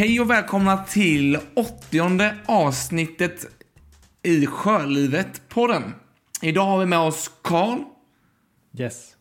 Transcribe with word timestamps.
Hej 0.00 0.20
och 0.20 0.30
välkomna 0.30 0.76
till 0.76 1.38
åttionde 1.54 2.36
avsnittet 2.46 3.46
i 4.22 4.46
Sjölivet-podden. 4.46 5.82
Idag 6.42 6.64
har 6.64 6.78
vi 6.78 6.86
med 6.86 6.98
oss 6.98 7.30
Karl 7.42 7.78
Yes. 8.78 9.16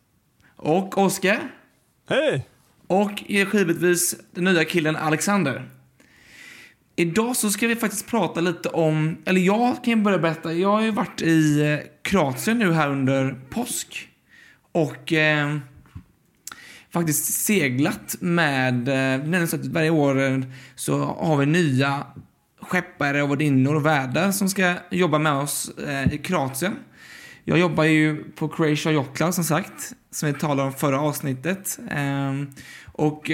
och 0.56 0.98
Oskar 0.98 1.40
Hej! 2.10 2.48
och 2.88 3.24
givetvis 3.28 4.16
den 4.32 4.44
nya 4.44 4.66
killen 4.66 4.96
Alexander. 4.96 5.70
Idag 6.96 7.36
så 7.36 7.50
ska 7.50 7.68
vi 7.68 7.76
faktiskt 7.76 8.08
prata 8.08 8.42
lite 8.42 8.70
om, 8.70 9.18
eller 9.26 9.42
jag 9.42 9.84
kan 9.84 9.98
ju 9.98 10.04
börja 10.04 10.20
berätta, 10.20 10.54
jag 10.54 10.70
har 10.70 10.82
ju 10.82 10.92
varit 10.92 11.22
i 11.22 11.62
eh, 11.62 11.80
Kroatien 12.02 12.60
nu 12.60 12.74
här 12.74 12.90
under 12.90 13.42
påsk. 13.50 14.10
Och 14.72 15.14
eh, 15.14 15.58
faktiskt 16.94 17.26
seglat 17.26 18.16
med, 18.20 18.88
eh, 19.34 19.46
så 19.46 19.56
att 19.56 19.66
varje 19.66 19.90
år 19.90 20.22
eh, 20.22 20.40
så 20.76 21.00
har 21.06 21.38
vi 21.38 21.46
nya 21.46 22.04
skeppare 22.62 23.24
och 23.24 23.32
värdinnor 23.32 23.76
och 23.76 23.86
värdar 23.86 24.32
som 24.32 24.50
ska 24.50 24.74
jobba 24.92 25.20
med 25.20 25.34
oss 25.34 25.72
eh, 25.88 26.14
i 26.14 26.18
Kroatien. 26.18 26.76
Jag 27.44 27.60
jobbar 27.60 27.84
ju 27.84 28.24
på 28.24 28.48
Croatia 28.48 28.92
Yacht 28.92 29.18
Club 29.18 29.34
som 29.34 29.44
sagt, 29.44 29.94
som 30.12 30.28
vi 30.28 30.40
talade 30.40 30.68
om 30.68 30.74
förra 30.74 31.02
avsnittet. 31.02 31.80
Ehm, 31.90 32.50
och 32.86 33.32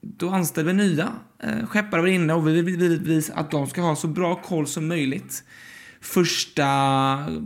då 0.00 0.30
anställer 0.30 0.72
vi 0.72 0.78
nya 0.78 1.12
eh, 1.42 1.66
skeppare 1.66 2.00
och 2.00 2.06
värdinnor 2.06 2.36
och 2.36 2.48
vi 2.48 2.62
vill 2.62 2.82
givetvis 2.82 3.30
att 3.30 3.50
de 3.50 3.66
ska 3.66 3.80
ha 3.80 3.96
så 3.96 4.08
bra 4.08 4.34
koll 4.34 4.66
som 4.66 4.88
möjligt 4.88 5.44
första, 6.00 6.66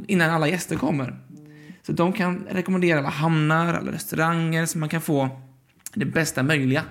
innan 0.07 0.31
alla 0.31 0.49
gäster 0.49 0.77
kommer. 0.77 1.19
Så 1.83 1.93
de 1.93 2.13
kan 2.13 2.47
rekommendera 2.51 2.99
alla 2.99 3.09
hamnar, 3.09 3.75
alla 3.75 3.93
restauranger 3.93 4.67
som 4.67 4.81
man 4.81 4.89
kan 4.89 5.01
få 5.01 5.46
det 5.97 6.07
bästa 6.07 6.43
möjliga 6.43 6.83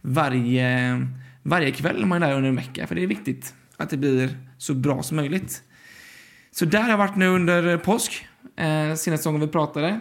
varje, 0.00 1.06
varje 1.42 1.70
kväll 1.70 2.06
man 2.06 2.22
är 2.22 2.26
där 2.28 2.36
under 2.36 2.48
en 2.48 2.56
vecka. 2.56 2.86
För 2.86 2.94
det 2.94 3.02
är 3.02 3.06
viktigt 3.06 3.54
att 3.76 3.90
det 3.90 3.96
blir 3.96 4.28
så 4.58 4.74
bra 4.74 5.02
som 5.02 5.16
möjligt. 5.16 5.62
Så 6.50 6.64
där 6.64 6.80
har 6.82 6.90
jag 6.90 6.98
varit 6.98 7.16
nu 7.16 7.26
under 7.28 7.76
påsk, 7.78 8.26
eh, 8.56 8.94
senaste 8.94 9.28
gången 9.28 9.40
vi 9.40 9.48
pratade. 9.48 10.00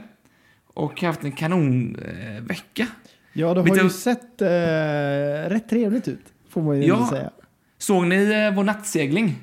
Och 0.74 1.02
haft 1.02 1.24
en 1.24 1.32
kanonvecka. 1.32 2.84
Eh. 2.84 2.88
Ja, 3.34 3.54
det 3.54 3.60
har 3.60 3.68
Lite- 3.68 3.84
ju 3.84 3.90
sett 3.90 4.42
eh, 4.42 4.48
rätt 5.50 5.70
trevligt 5.70 6.08
ut, 6.08 6.34
får 6.50 6.62
man 6.62 6.78
ju 6.82 6.88
Ja. 6.88 7.08
säga. 7.10 7.32
Såg 7.78 8.08
ni 8.08 8.16
eh, 8.16 8.56
vår 8.56 8.64
nattsegling? 8.64 9.36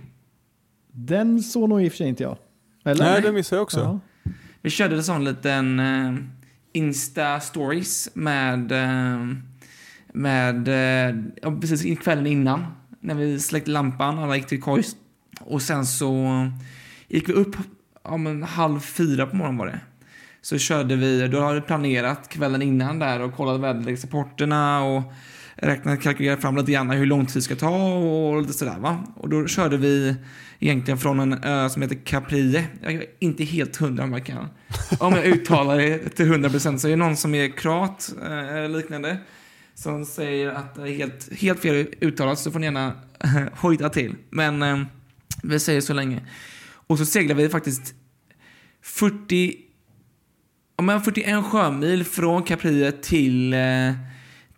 Den 0.93 1.43
såg 1.43 1.69
nog 1.69 1.83
i 1.85 1.89
och 1.89 1.93
för 1.93 1.97
sig 1.97 2.09
inte 2.09 2.23
jag. 2.23 2.37
Eller? 2.85 3.05
Nej, 3.05 3.23
det 3.23 3.33
missade 3.33 3.57
jag 3.59 3.63
också. 3.63 3.81
Ja. 3.81 4.01
Vi 4.63 4.71
körde 4.71 4.97
en 4.97 5.05
sån 5.05 5.25
liten 5.25 5.81
eh, 5.81 6.15
Insta-stories 6.75 8.09
med, 8.15 8.73
eh, 8.73 9.27
med 10.13 10.69
eh, 10.69 11.17
ja, 11.43 11.61
precis 11.61 11.99
kvällen 11.99 12.27
innan. 12.27 12.67
När 13.01 13.15
vi 13.15 13.41
släckte 13.41 13.71
lampan, 13.71 14.19
alla 14.19 14.37
gick 14.37 14.47
till 14.47 14.63
kojs. 14.63 14.97
Och 15.41 15.63
sen 15.63 15.87
så 15.87 16.27
gick 17.09 17.29
vi 17.29 17.33
upp 17.33 17.57
ja, 18.05 18.17
men 18.17 18.43
halv 18.43 18.81
fyra 18.81 19.27
på 19.27 19.37
morgonen 19.37 19.59
var 19.59 19.67
det. 19.67 19.81
Så 20.43 20.59
körde 20.59 20.97
vi, 20.97 21.29
då 21.29 21.41
hade 21.41 21.55
vi 21.55 21.61
planerat 21.61 22.29
kvällen 22.29 22.63
innan 22.63 22.99
där 22.99 23.21
och 23.21 23.35
kollat 23.35 23.61
väderleksrapporterna 23.61 24.85
och 24.85 25.03
räknat, 25.57 26.03
kalkylerat 26.03 26.43
fram 26.43 26.57
lite 26.57 26.73
grann 26.73 26.91
hur 26.91 27.07
lång 27.07 27.27
tid 27.27 27.37
det 27.37 27.43
ska 27.43 27.57
ta 27.57 27.95
och 27.95 28.41
lite 28.41 28.53
sådär 28.53 28.79
va. 28.79 29.05
Och 29.17 29.29
då 29.29 29.47
körde 29.47 29.77
vi 29.77 30.15
egentligen 30.59 30.99
från 30.99 31.21
en 31.21 31.45
ö 31.45 31.69
som 31.69 31.83
heter 31.83 31.97
Caprie. 32.05 32.65
Jag 32.83 32.93
är 32.93 33.05
inte 33.19 33.45
helt 33.45 33.77
hundra 33.77 34.05
om 34.05 34.13
jag 34.13 34.27
kan. 34.27 34.49
Om 34.99 35.13
jag 35.15 35.25
uttalar 35.25 35.79
det 35.79 35.99
till 35.99 36.29
hundra 36.29 36.51
procent 36.51 36.81
så 36.81 36.87
är 36.87 36.91
det 36.91 36.97
någon 36.97 37.17
som 37.17 37.35
är 37.35 37.49
kroat 37.49 38.15
eh, 38.23 38.49
eller 38.49 38.69
liknande 38.69 39.19
som 39.75 40.05
säger 40.05 40.49
att 40.49 40.75
det 40.75 40.83
är 40.83 40.95
helt, 40.95 41.33
helt 41.33 41.61
fel 41.61 41.87
uttalat 42.01 42.39
så 42.39 42.51
får 42.51 42.59
ni 42.59 42.67
gärna 42.67 42.93
eh, 43.21 43.43
hojta 43.53 43.89
till. 43.89 44.17
Men 44.31 44.63
eh, 44.63 44.81
vi 45.43 45.61
säger 45.61 45.81
så 45.81 45.93
länge. 45.93 46.23
Och 46.87 46.99
så 46.99 47.07
seglar 47.07 47.35
vi 47.37 47.49
faktiskt 47.49 47.95
40 48.83 49.57
Ja, 50.77 50.83
men 50.85 51.03
41 51.03 51.45
sjömil 51.45 52.05
från 52.05 52.43
Caprie 52.43 52.93
till, 52.93 53.53
eh, 53.53 53.93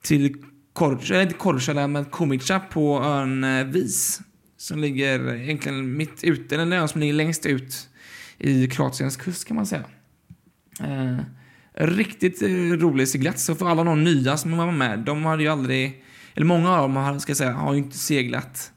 till 0.03 0.37
Korča, 0.73 1.15
eller 1.15 1.23
inte 1.23 1.35
Korča, 1.35 1.87
men 1.87 2.05
Komica 2.05 2.61
på 2.61 3.03
ön 3.05 3.45
eh, 3.45 3.65
Vis. 3.65 4.21
Som 4.57 4.79
ligger 4.79 5.35
egentligen 5.35 5.97
mitt 5.97 6.25
ute, 6.25 6.55
eller 6.55 6.63
en 6.63 6.73
ö 6.73 6.89
som 6.89 7.01
ligger 7.01 7.15
längst 7.15 7.47
ut 7.47 7.89
i 8.39 8.67
Kroatiens 8.67 9.17
kust 9.17 9.49
kan 9.49 9.57
man 9.57 9.67
säga. 9.67 9.85
Eh, 10.81 11.19
riktigt 11.75 12.43
eh, 12.43 12.49
rolig 12.79 13.09
seglats. 13.09 13.45
Så 13.45 13.55
för 13.55 13.67
alla 13.67 13.85
de 13.85 14.05
nya 14.05 14.37
som 14.37 14.57
var 14.57 14.73
med, 14.73 14.99
de 14.99 15.25
hade 15.25 15.43
ju 15.43 15.49
aldrig, 15.49 16.05
eller 16.35 16.47
många 16.47 16.71
av 16.71 16.83
dem 16.83 16.97
har, 16.97 17.19
ska 17.19 17.31
jag 17.31 17.37
säga, 17.37 17.53
har 17.53 17.73
ju 17.73 17.79
inte 17.79 17.99
seglat 17.99 18.73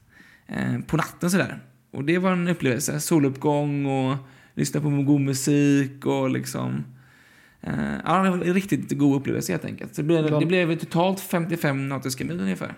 eh, 0.46 0.78
på 0.86 0.96
natten 0.96 1.30
sådär. 1.30 1.62
Och 1.92 2.04
det 2.04 2.18
var 2.18 2.32
en 2.32 2.48
upplevelse. 2.48 3.00
Soluppgång 3.00 3.86
och 3.86 4.16
lyssna 4.54 4.80
på 4.80 4.88
god 4.90 5.20
musik 5.20 6.06
och 6.06 6.30
liksom 6.30 6.84
Eh, 7.60 7.94
ja, 8.04 8.22
det 8.22 8.30
var 8.30 8.36
en 8.36 8.54
riktigt 8.54 8.98
god 8.98 9.16
upplevelse 9.16 9.52
helt 9.52 9.64
enkelt. 9.64 9.94
Så 9.94 10.02
det 10.02 10.06
blev, 10.06 10.40
det 10.40 10.46
blev 10.46 10.78
totalt 10.78 11.20
55 11.20 11.88
nautiska 11.88 12.24
mil 12.24 12.40
ungefär. 12.40 12.74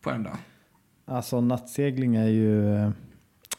På 0.00 0.10
en 0.10 0.22
dag. 0.22 0.36
Alltså 1.06 1.40
nattsegling 1.40 2.16
är 2.16 2.28
ju... 2.28 2.62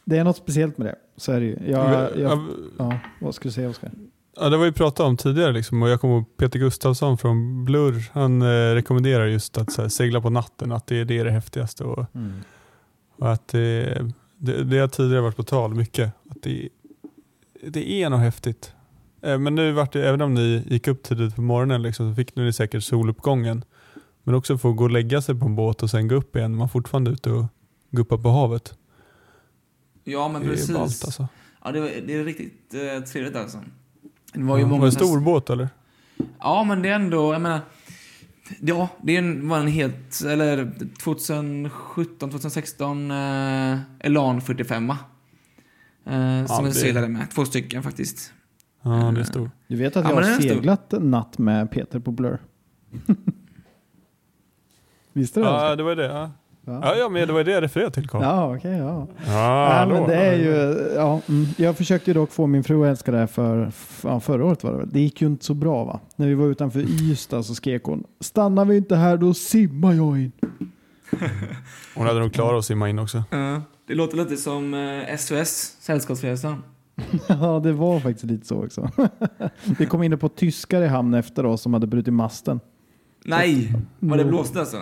Det 0.04 0.18
är 0.18 0.24
något 0.24 0.36
speciellt 0.36 0.78
med 0.78 0.86
det. 0.86 0.96
Så 1.16 1.32
är 1.32 1.40
det 1.40 1.46
ju. 1.46 1.58
Jag, 1.66 2.18
jag, 2.18 2.48
Ja, 2.78 2.98
vad 3.20 3.34
skulle 3.34 3.48
du 3.48 3.52
säga 3.52 3.68
Oskar? 3.68 3.90
Ja, 4.36 4.48
det 4.48 4.56
var 4.56 4.64
ju 4.64 4.72
pratat 4.72 5.06
om 5.06 5.16
tidigare 5.16 5.52
liksom, 5.52 5.82
och 5.82 5.88
jag 5.88 6.00
kommer 6.00 6.14
ihåg 6.14 6.36
Peter 6.36 6.58
Gustafsson 6.58 7.18
från 7.18 7.64
Blur, 7.64 8.10
han 8.12 8.42
eh, 8.42 8.74
rekommenderar 8.74 9.26
just 9.26 9.58
att 9.58 9.76
här, 9.76 9.88
segla 9.88 10.20
på 10.20 10.30
natten, 10.30 10.72
att 10.72 10.86
det, 10.86 11.04
det 11.04 11.18
är 11.18 11.24
det 11.24 11.30
häftigaste. 11.30 11.84
Och, 11.84 12.06
och 13.18 13.32
att 13.32 13.48
det, 13.48 14.12
det, 14.38 14.64
det 14.64 14.78
har 14.78 14.88
tidigare 14.88 15.20
varit 15.20 15.36
på 15.36 15.42
tal 15.42 15.74
mycket, 15.74 16.12
att 16.28 16.42
det, 16.42 16.68
det 17.62 18.02
är 18.02 18.10
nog 18.10 18.20
häftigt. 18.20 18.72
Eh, 19.22 19.38
Men 19.38 19.54
nu 19.54 19.72
vart 19.72 19.92
det, 19.92 20.08
även 20.08 20.20
om 20.22 20.34
ni 20.34 20.64
gick 20.66 20.88
upp 20.88 21.02
tidigt 21.02 21.34
på 21.34 21.42
morgonen 21.42 21.82
liksom, 21.82 22.10
så 22.10 22.16
fick 22.16 22.36
ni 22.36 22.52
säkert 22.52 22.84
soluppgången. 22.84 23.64
Men 24.22 24.34
också 24.34 24.58
få 24.58 24.72
gå 24.72 24.84
och 24.84 24.90
lägga 24.90 25.22
sig 25.22 25.34
på 25.34 25.46
en 25.46 25.56
båt 25.56 25.82
och 25.82 25.90
sen 25.90 26.08
gå 26.08 26.14
upp 26.14 26.36
igen. 26.36 26.56
Man 26.56 26.64
är 26.64 26.68
fortfarande 26.68 27.10
ute 27.10 27.30
och 27.30 27.44
guppa 27.90 28.18
på 28.18 28.28
havet. 28.28 28.74
Ja, 30.04 30.28
men 30.28 30.42
precis. 30.42 30.74
ballt 30.74 31.04
alltså. 31.04 31.28
Ja, 31.64 31.72
det 31.72 32.14
är 32.14 32.24
riktigt 32.24 32.74
eh, 32.74 33.04
trevligt 33.04 33.36
alltså. 33.36 33.58
Det 34.32 34.42
var 34.42 34.56
ju 34.56 34.62
Ja, 34.62 34.68
många... 34.68 34.80
var 34.80 34.86
det 34.86 34.92
en 35.00 35.06
stor 35.06 35.20
båt 35.20 35.50
eller? 35.50 35.68
Ja, 36.38 36.64
men 36.64 36.82
det 36.82 36.88
är 36.88 36.94
ändå, 36.94 37.32
jag 37.32 37.42
menar... 37.42 37.60
Ja, 38.60 38.88
det 39.02 39.16
en- 39.16 39.48
var 39.48 39.58
en 39.58 39.66
helt, 39.66 40.20
eller 40.26 40.72
2017, 41.02 42.30
2016 42.30 43.10
eh, 43.10 43.78
Elan 44.00 44.40
45 44.40 44.90
eh, 44.90 44.96
Som 46.46 46.64
det- 46.64 46.68
jag 46.68 46.74
seglade 46.74 47.08
med. 47.08 47.30
Två 47.30 47.44
stycken 47.44 47.82
faktiskt. 47.82 48.32
Ja, 48.82 48.90
det 49.14 49.20
är 49.20 49.24
stor. 49.24 49.50
Du 49.68 49.76
vet 49.76 49.96
att 49.96 50.04
Ja, 50.04 50.10
jag 50.10 50.16
har 50.32 50.40
seglat 50.40 50.92
en 50.92 51.10
natt 51.10 51.38
med 51.38 51.70
Peter 51.70 52.00
på 52.00 52.10
Blur? 52.12 52.38
Visste 55.12 55.40
du 55.40 55.44
det? 55.44 55.50
Ja, 55.50 55.76
det 55.76 55.82
var 55.82 55.96
det. 55.96 56.04
Ja, 56.06 56.30
Ja. 56.68 56.80
ja, 56.82 56.96
ja 56.96 57.08
men 57.08 57.26
det 57.26 57.32
var 57.34 57.44
det 57.44 57.50
jag 57.52 57.62
refererade 57.62 57.94
till 57.94 58.08
Carl. 58.08 58.22
Ja, 58.22 58.56
okej, 58.56 58.76
ja. 58.76 59.06
Ja, 59.26 59.68
Nej, 59.68 59.86
men 59.86 60.02
då. 60.02 60.06
det 60.08 60.14
är 60.16 60.34
ju, 60.36 60.92
ja, 60.94 61.20
mm, 61.28 61.46
jag 61.56 61.76
försökte 61.76 62.10
ju 62.10 62.14
dock 62.14 62.32
få 62.32 62.46
min 62.46 62.64
fru 62.64 62.82
att 62.84 62.90
älska 62.90 63.12
det 63.12 63.18
här 63.18 63.26
för, 63.26 63.66
f- 63.68 64.00
ja, 64.04 64.20
förra 64.20 64.44
året 64.44 64.64
var 64.64 64.72
det 64.72 64.78
väl. 64.78 64.88
Det 64.90 65.00
gick 65.00 65.20
ju 65.20 65.26
inte 65.26 65.44
så 65.44 65.54
bra 65.54 65.84
va. 65.84 66.00
När 66.16 66.26
vi 66.26 66.34
var 66.34 66.46
utanför 66.46 66.80
Ystad 66.80 67.42
så 67.42 67.54
skrek 67.54 67.84
hon, 67.84 68.04
stannar 68.20 68.64
vi 68.64 68.76
inte 68.76 68.96
här 68.96 69.16
då 69.16 69.34
simmar 69.34 69.92
jag 69.92 70.18
in. 70.18 70.32
Hon 71.96 72.06
hade 72.06 72.20
nog 72.20 72.32
klarat 72.32 72.58
att 72.58 72.64
simma 72.64 72.88
in 72.88 72.98
också. 72.98 73.22
Ja, 73.30 73.62
det 73.88 73.94
låter 73.94 74.16
lite 74.16 74.36
som 74.36 74.74
eh, 74.74 75.16
SOS, 75.16 75.76
Sällskapsresan. 75.80 76.62
Ja, 77.28 77.60
det 77.64 77.72
var 77.72 78.00
faktiskt 78.00 78.24
lite 78.24 78.46
så 78.46 78.64
också. 78.64 78.90
Vi 79.78 79.86
kom 79.86 80.02
in 80.02 80.18
på 80.18 80.28
tyskar 80.28 80.82
i 80.82 80.86
hamn 80.86 81.14
efter 81.14 81.46
oss 81.46 81.62
som 81.62 81.74
hade 81.74 81.86
brutit 81.86 82.14
masten. 82.14 82.60
Nej, 83.24 83.72
var 83.98 84.16
det 84.16 84.22
Mm. 84.22 84.34
blåste 84.34 84.60
alltså? 84.60 84.76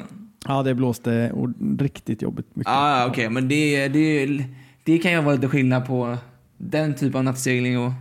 Ja, 0.49 0.62
det 0.62 0.75
blåste 0.75 1.32
riktigt 1.79 2.23
jobbigt 2.23 2.56
mycket. 2.56 2.73
Ah, 2.73 3.06
okej, 3.06 3.31
men 3.31 3.49
det, 3.49 3.88
det, 3.88 4.44
det 4.85 4.99
kan 4.99 5.12
ju 5.12 5.20
vara 5.20 5.35
lite 5.35 5.49
skillnad 5.49 5.87
på 5.87 6.17
den 6.58 6.94
typen 6.94 7.19
av 7.19 7.25
nattsegling 7.25 7.79
och 7.79 7.93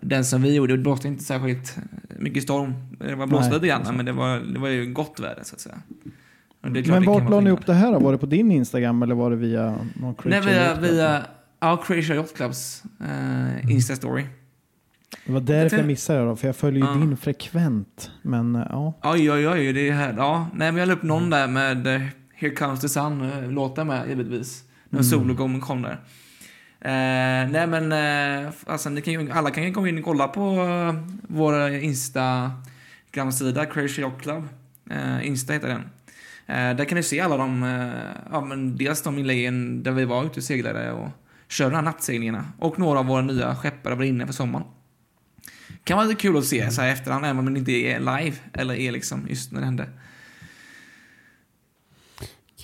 den 0.00 0.24
som 0.24 0.42
vi 0.42 0.54
gjorde. 0.54 0.76
Det 0.76 0.82
blåste 0.82 1.08
inte 1.08 1.24
särskilt 1.24 1.76
mycket 2.18 2.42
storm. 2.42 2.74
Det 2.98 3.14
var 3.14 3.26
blåste 3.26 3.48
Nej, 3.48 3.54
lite 3.54 3.66
grann, 3.66 3.96
men 3.96 4.06
det 4.06 4.12
var, 4.12 4.38
det 4.38 4.58
var 4.58 4.68
ju 4.68 4.92
gott 4.92 5.20
väder 5.20 5.42
så 5.44 5.54
att 5.54 5.60
säga. 5.60 5.82
Men 6.60 7.04
vart 7.04 7.30
la 7.30 7.40
ni 7.40 7.50
upp 7.50 7.66
det 7.66 7.74
här 7.74 7.92
då? 7.92 7.98
Var 7.98 8.12
det 8.12 8.18
på 8.18 8.26
din 8.26 8.52
Instagram 8.52 9.02
eller 9.02 9.14
var 9.14 9.30
det 9.30 9.36
via 9.36 9.78
någon 9.94 10.14
Nej, 10.24 10.40
Creature 10.42 10.52
via, 10.52 10.64
Yacht 10.64 10.78
Club? 10.78 10.90
via 10.90 11.22
ja, 11.60 11.76
Croatia 11.76 12.14
Yacht 12.16 12.36
Clubs 12.36 12.82
eh, 13.00 13.70
Insta-story. 13.70 14.24
Det 15.26 15.32
var 15.32 15.40
därför 15.40 15.76
jag 15.76 15.86
missade 15.86 16.18
det 16.18 16.24
då, 16.24 16.36
för 16.36 16.46
jag 16.48 16.56
följer 16.56 16.82
ju 16.82 16.88
Ja. 16.88 16.94
din 16.94 17.16
frekvent. 17.16 18.10
Men 18.22 18.56
eh, 18.56 18.66
ja, 18.70 18.94
Oj, 19.02 19.30
oj, 19.32 19.48
oj, 19.48 19.72
det 19.72 19.88
är 19.88 19.92
här. 19.92 20.14
Ja, 20.16 20.46
nej, 20.54 20.72
men 20.72 20.76
jag 20.80 20.86
la 20.88 20.94
upp 20.94 21.02
någon 21.02 21.30
där 21.30 21.46
med 21.48 21.86
eh, 21.86 22.02
Here 22.34 22.54
Comes 22.54 22.80
the 22.80 22.88
Sun, 22.88 23.22
eh, 23.78 23.84
med 23.84 24.08
givetvis. 24.08 24.64
När 24.88 24.98
Mm. 25.00 25.04
sologången 25.10 25.60
kom 25.60 25.82
där. 25.82 25.92
Eh, 26.80 27.50
nej 27.50 27.66
men, 27.66 27.92
eh, 28.44 28.52
alltså, 28.66 28.88
ni 28.90 29.00
kan 29.00 29.12
ju, 29.14 29.30
alla 29.30 29.50
kan 29.50 29.64
ju 29.64 29.70
gå 29.70 29.86
in 29.86 29.98
och 29.98 30.04
kolla 30.04 30.28
på 30.28 30.40
eh, 30.60 30.94
vår 31.28 31.68
Instagram-sida, 31.70 33.66
Crazy 33.66 34.02
Yacht 34.02 34.22
Club. 34.22 34.48
Eh, 34.90 35.26
Insta 35.26 35.52
heter 35.52 35.68
den. 35.68 35.82
Där 36.76 36.84
kan 36.84 36.96
du 36.96 37.02
se 37.02 37.20
alla 37.20 37.36
de, 37.36 37.62
ja 38.32 38.40
men 38.40 38.76
dels 38.76 39.02
de 39.02 39.18
inläggen 39.18 39.82
där 39.82 39.92
vi 39.92 40.04
var 40.04 40.24
ute 40.24 40.40
och 40.40 40.44
seglade 40.44 40.92
och 40.92 41.08
körde 41.48 41.70
de 41.70 41.76
här 41.76 41.82
nattseglningarna. 41.82 42.44
Och 42.58 42.78
några 42.78 42.98
av 42.98 43.06
våra 43.06 43.22
nya 43.22 43.56
skeppare 43.56 43.94
var 43.94 44.04
inne 44.04 44.26
för 44.26 44.32
sommaren. 44.32 44.66
Kan 45.84 45.96
vara 45.96 46.06
lite 46.06 46.20
kul 46.20 46.36
att 46.36 46.44
se 46.44 46.70
så 46.70 46.80
här 46.82 46.92
efterhand, 46.92 47.24
även 47.24 47.38
om 47.38 47.44
man 47.44 47.56
inte 47.56 47.72
är 47.72 47.98
live. 47.98 48.36
Eller 48.52 48.74
är 48.74 48.92
liksom 48.92 49.26
just 49.28 49.52
när 49.52 49.60
det 49.60 49.64
hände. 49.66 49.88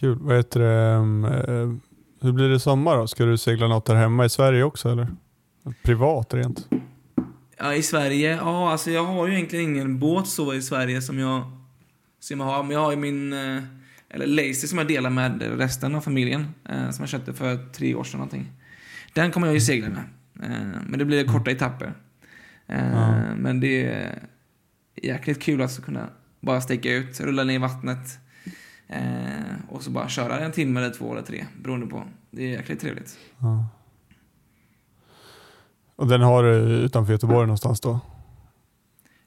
Kul. 0.00 0.18
Vad 0.20 0.36
heter 0.36 0.60
det? 0.60 0.94
um, 0.96 1.24
eh, 1.24 1.72
Hur 2.20 2.32
blir 2.32 2.48
det 2.48 2.60
sommar 2.60 2.96
då? 2.96 3.06
Ska 3.06 3.24
du 3.24 3.38
segla 3.38 3.68
något 3.68 3.86
där 3.86 3.94
hemma 3.94 4.24
i 4.24 4.28
Sverige 4.28 4.62
också 4.64 4.92
eller? 4.92 5.08
Privat 5.82 6.34
rent? 6.34 6.68
Ja, 7.58 7.74
i 7.74 7.82
Sverige? 7.82 8.36
Ja, 8.36 8.70
alltså 8.72 8.90
jag 8.90 9.04
har 9.04 9.26
ju 9.26 9.34
egentligen 9.34 9.64
ingen 9.64 9.98
båt 9.98 10.26
så 10.26 10.54
i 10.54 10.62
Sverige 10.62 11.02
som 11.02 11.18
jag, 11.18 11.42
som 12.20 12.40
jag 12.40 12.46
har. 12.46 12.62
Men 12.62 12.72
jag 12.72 12.80
har 12.80 12.90
ju 12.90 12.96
min, 12.96 13.32
eh, 13.32 13.62
eller 14.10 14.26
Lazy 14.26 14.54
som 14.66 14.78
jag 14.78 14.88
delar 14.88 15.10
med 15.10 15.42
resten 15.58 15.94
av 15.94 16.00
familjen. 16.00 16.46
eh, 16.68 16.90
Som 16.90 17.02
jag 17.02 17.08
köpte 17.08 17.32
för 17.34 17.72
tre 17.72 17.94
år 17.94 18.04
sedan 18.04 18.18
någonting. 18.18 18.52
Den 19.14 19.30
kommer 19.30 19.46
jag 19.46 19.54
ju 19.54 19.60
segla 19.60 19.88
med. 19.88 20.04
Men 20.86 20.98
det 20.98 21.04
blir 21.04 21.24
korta 21.26 21.50
etapper. 21.50 21.94
Eh, 22.68 22.92
Ja. 22.92 23.34
Men 23.36 23.60
det 23.60 23.86
är 23.86 24.22
jäkligt 25.02 25.42
kul 25.42 25.62
alltså 25.62 25.80
att 25.80 25.84
kunna 25.86 26.06
bara 26.40 26.60
sticka 26.60 26.92
ut, 26.92 27.20
rulla 27.20 27.44
ner 27.44 27.54
i 27.54 27.58
vattnet. 27.58 28.18
eh, 28.88 29.00
Och 29.68 29.82
så 29.82 29.90
bara 29.90 30.08
köra 30.08 30.38
en 30.40 30.52
timme 30.52 30.80
eller 30.80 30.94
två 30.94 31.12
eller 31.12 31.22
tre, 31.22 31.46
beroende 31.62 31.86
på. 31.86 32.02
Det 32.30 32.42
är 32.42 32.48
jäkligt 32.50 32.80
trevligt. 32.80 33.18
Ja. 33.38 33.66
Och 35.96 36.06
den 36.06 36.20
har 36.20 36.42
du 36.42 36.50
utanför 36.58 37.12
Göteborg 37.12 37.46
någonstans 37.46 37.80
då? 37.80 38.00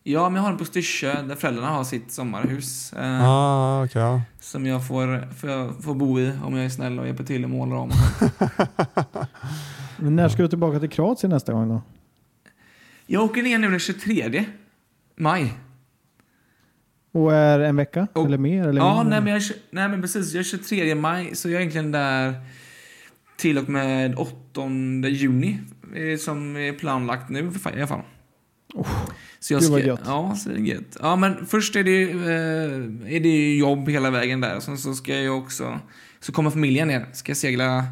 Ja, 0.03 0.29
men 0.29 0.35
jag 0.35 0.41
har 0.41 0.49
den 0.49 0.57
på 0.57 0.65
Styrsö 0.65 1.21
där 1.21 1.35
föräldrarna 1.35 1.67
har 1.69 1.83
sitt 1.83 2.11
sommarhus. 2.11 2.93
eh, 2.93 3.29
Ah, 3.29 3.87
ja. 3.93 4.21
Som 4.39 4.65
jag 4.65 4.87
får, 4.87 5.33
får, 5.33 5.81
får 5.81 5.95
bo 5.95 6.19
i 6.19 6.31
om 6.43 6.55
jag 6.55 6.65
är 6.65 6.69
snäll 6.69 6.99
och 6.99 7.07
hjälper 7.07 7.23
till 7.23 7.43
och 7.43 7.49
målar 7.49 7.75
om. 7.75 7.91
Men 9.97 10.15
när 10.15 10.29
ska 10.29 10.41
du 10.41 10.47
tillbaka 10.47 10.79
till 10.79 10.89
Kroatien 10.89 11.29
nästa 11.31 11.53
gång 11.53 11.69
då? 11.69 11.81
Jag 13.11 13.23
åker 13.23 13.43
ner 13.43 13.57
nu 13.57 13.69
den 13.69 13.79
23 13.79 14.45
maj. 15.17 15.53
Och 17.11 17.33
är 17.33 17.59
en 17.59 17.75
vecka? 17.75 18.07
Och- 18.13 18.25
eller 18.25 18.37
mer? 18.37 18.67
Eller 18.67 18.81
Ja, 18.81 19.03
nej 19.03 19.21
men, 19.21 19.33
jag, 19.33 19.41
nej 19.71 19.89
men 19.89 20.01
precis. 20.01 20.33
Jag 20.33 20.39
är 20.39 20.43
23 20.43 20.95
maj, 20.95 21.35
så 21.35 21.49
jag 21.49 21.55
är 21.55 21.59
egentligen 21.59 21.91
där 21.91 22.33
till 23.37 23.57
och 23.57 23.69
med 23.69 24.15
8 24.15 24.61
juni. 25.09 25.59
eh, 25.95 26.17
Som 26.17 26.55
är 26.57 26.73
planlagt 26.73 27.29
nu 27.29 27.39
i 27.39 27.77
alla 27.77 27.87
fall. 27.87 28.01
Så 29.39 29.53
jag 29.53 29.63
ska, 29.63 29.79
gött. 29.79 30.01
ja, 30.05 30.35
så 30.35 30.49
är 30.49 30.53
det 30.53 30.61
gött. 30.61 30.97
Ja, 31.01 31.15
men 31.15 31.45
först 31.45 31.75
är 31.75 31.83
det, 31.83 31.91
ju, 31.91 32.09
eh, 32.09 33.15
är 33.15 33.19
det 33.19 33.55
jobb 33.55 33.89
hela 33.89 34.09
vägen 34.09 34.41
där. 34.41 34.59
Sen 34.59 34.77
så 34.77 34.93
ska 34.93 35.15
jag 35.21 35.37
också, 35.37 35.79
så 36.19 36.31
kommer 36.31 36.49
familjen 36.49 36.87
ner. 36.87 37.05
Ska 37.13 37.29
jag 37.29 37.37
segla 37.37 37.85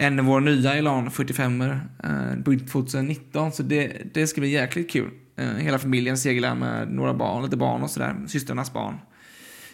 en 0.00 0.18
av 0.18 0.24
våra 0.24 0.40
nya 0.40 0.74
Elan 0.74 1.10
45 1.10 1.62
er 1.62 1.80
eh, 2.04 2.38
byggd 2.44 2.70
2019. 2.70 3.52
Så 3.52 3.62
det, 3.62 4.14
det 4.14 4.26
ska 4.26 4.40
bli 4.40 4.50
jäkligt 4.50 4.90
kul. 4.90 5.10
Eh, 5.36 5.46
hela 5.46 5.78
familjen 5.78 6.18
seglar 6.18 6.54
med 6.54 6.92
några 6.92 7.14
barn, 7.14 7.42
lite 7.42 7.56
barn 7.56 7.82
och 7.82 7.90
sådär. 7.90 8.16
Systrarnas 8.28 8.72
barn. 8.72 8.94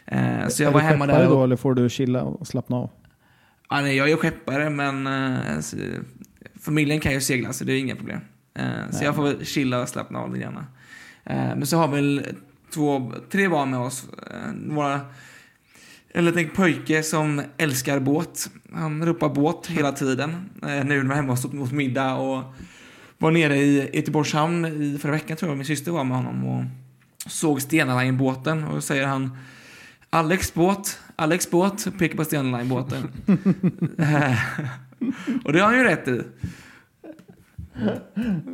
Eh, 0.06 0.48
så 0.48 0.62
jag 0.62 0.70
är 0.70 0.74
var 0.74 0.80
du 0.80 0.86
hemma 0.86 1.06
där. 1.06 1.28
då 1.28 1.38
Och, 1.38 1.44
eller 1.44 1.56
får 1.56 1.74
du 1.74 1.88
chilla 1.88 2.22
och 2.22 2.46
slappna 2.46 2.76
av? 2.76 2.90
ja, 3.70 3.80
nej, 3.80 3.96
jag 3.96 4.10
är 4.10 4.16
skeppare 4.16 4.70
men 4.70 5.06
eh, 5.06 5.60
så, 5.60 5.76
familjen 6.60 7.00
kan 7.00 7.12
ju 7.12 7.20
segla 7.20 7.52
så 7.52 7.64
det 7.64 7.72
är 7.72 7.78
inga 7.78 7.96
problem. 7.96 8.20
Eh, 8.54 8.90
så 8.90 9.04
jag 9.04 9.14
får 9.14 9.44
chilla 9.44 9.82
och 9.82 9.88
slappna 9.88 10.18
av 10.18 10.34
lite 10.34 10.44
grann. 10.44 10.56
Eh, 11.24 11.56
men 11.56 11.66
så 11.66 11.76
har 11.76 11.88
vi 11.88 12.22
två, 12.74 13.12
tre 13.30 13.48
barn 13.48 13.70
med 13.70 13.80
oss. 13.80 14.08
Eh, 14.30 14.52
några, 14.54 15.00
en 16.16 16.24
liten 16.24 16.50
pojke 16.50 17.02
som 17.02 17.42
älskar 17.56 18.00
båt. 18.00 18.50
Han 18.72 19.06
ropar 19.06 19.28
båt 19.28 19.66
hela 19.66 19.92
tiden. 19.92 20.30
Eh, 20.62 20.68
nu 20.68 20.84
när 20.84 21.02
vi 21.02 21.08
var 21.08 21.14
hemma 21.14 21.32
och 21.32 21.38
stod 21.38 21.60
åt 21.60 21.72
middag 21.72 22.14
och 22.14 22.42
var 23.18 23.30
nere 23.30 23.56
i 23.56 23.96
Göteborgs 23.96 24.32
hamn 24.32 24.66
i 24.66 24.98
förra 24.98 25.12
veckan 25.12 25.36
tror 25.36 25.50
jag. 25.50 25.56
Min 25.56 25.66
syster 25.66 25.92
var 25.92 26.04
med 26.04 26.16
honom 26.16 26.44
och 26.46 26.64
såg 27.30 27.62
Stena 27.62 28.00
Line-båten 28.00 28.64
och 28.64 28.74
då 28.74 28.80
säger 28.80 29.06
han 29.06 29.38
Alex 30.10 30.54
båt, 30.54 30.98
Alex 31.16 31.50
båt, 31.50 31.98
pekar 31.98 32.16
på 32.16 32.24
Stena 32.24 32.58
Line-båten. 32.58 33.08
Eh, 33.98 34.38
och 35.44 35.52
det 35.52 35.60
har 35.60 35.66
han 35.66 35.78
ju 35.78 35.84
rätt 35.84 36.08
i. 36.08 36.22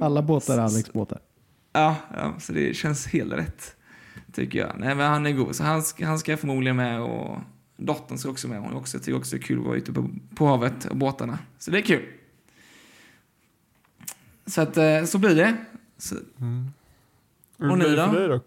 Alla 0.01 0.23
båtar 0.23 0.59
är 0.59 0.63
Alex 0.63 0.93
båtar. 0.93 1.19
Ja, 1.73 1.97
ja, 2.17 2.35
så 2.41 2.53
det 2.53 2.77
känns 2.77 3.07
helt 3.07 3.33
rätt. 3.33 3.77
Tycker 4.33 4.59
jag. 4.59 4.73
Nej, 4.79 4.95
men 4.95 5.11
han 5.11 5.27
är 5.27 5.33
god. 5.33 5.57
Så 5.57 5.65
han 5.65 5.83
ska, 5.83 6.07
han 6.07 6.19
ska 6.19 6.37
förmodligen 6.37 6.77
med 6.77 7.01
och 7.01 7.39
dottern 7.87 8.19
ska 8.19 8.31
också 8.31 8.49
med. 8.49 8.61
Hon 8.61 8.75
också, 8.75 8.99
tycker 8.99 9.17
också 9.17 9.37
det 9.37 9.43
är 9.43 9.47
kul 9.47 9.59
att 9.61 9.67
vara 9.67 9.77
ute 9.77 9.93
på, 9.93 10.11
på 10.35 10.47
havet 10.47 10.85
och 10.85 10.97
båtarna. 10.97 11.39
Så 11.59 11.71
det 11.71 11.79
är 11.79 11.83
kul. 11.83 12.03
Så 14.47 14.61
att, 14.61 14.77
eh, 14.77 15.05
så 15.05 15.19
blir 15.19 15.35
det. 15.37 15.57
Så, 15.99 16.15
Hur 17.59 17.71
Och 17.71 17.79
ni 17.79 17.85
då? 17.97 18.07
för 18.09 18.21
dig 18.21 18.29
då? 18.29 18.41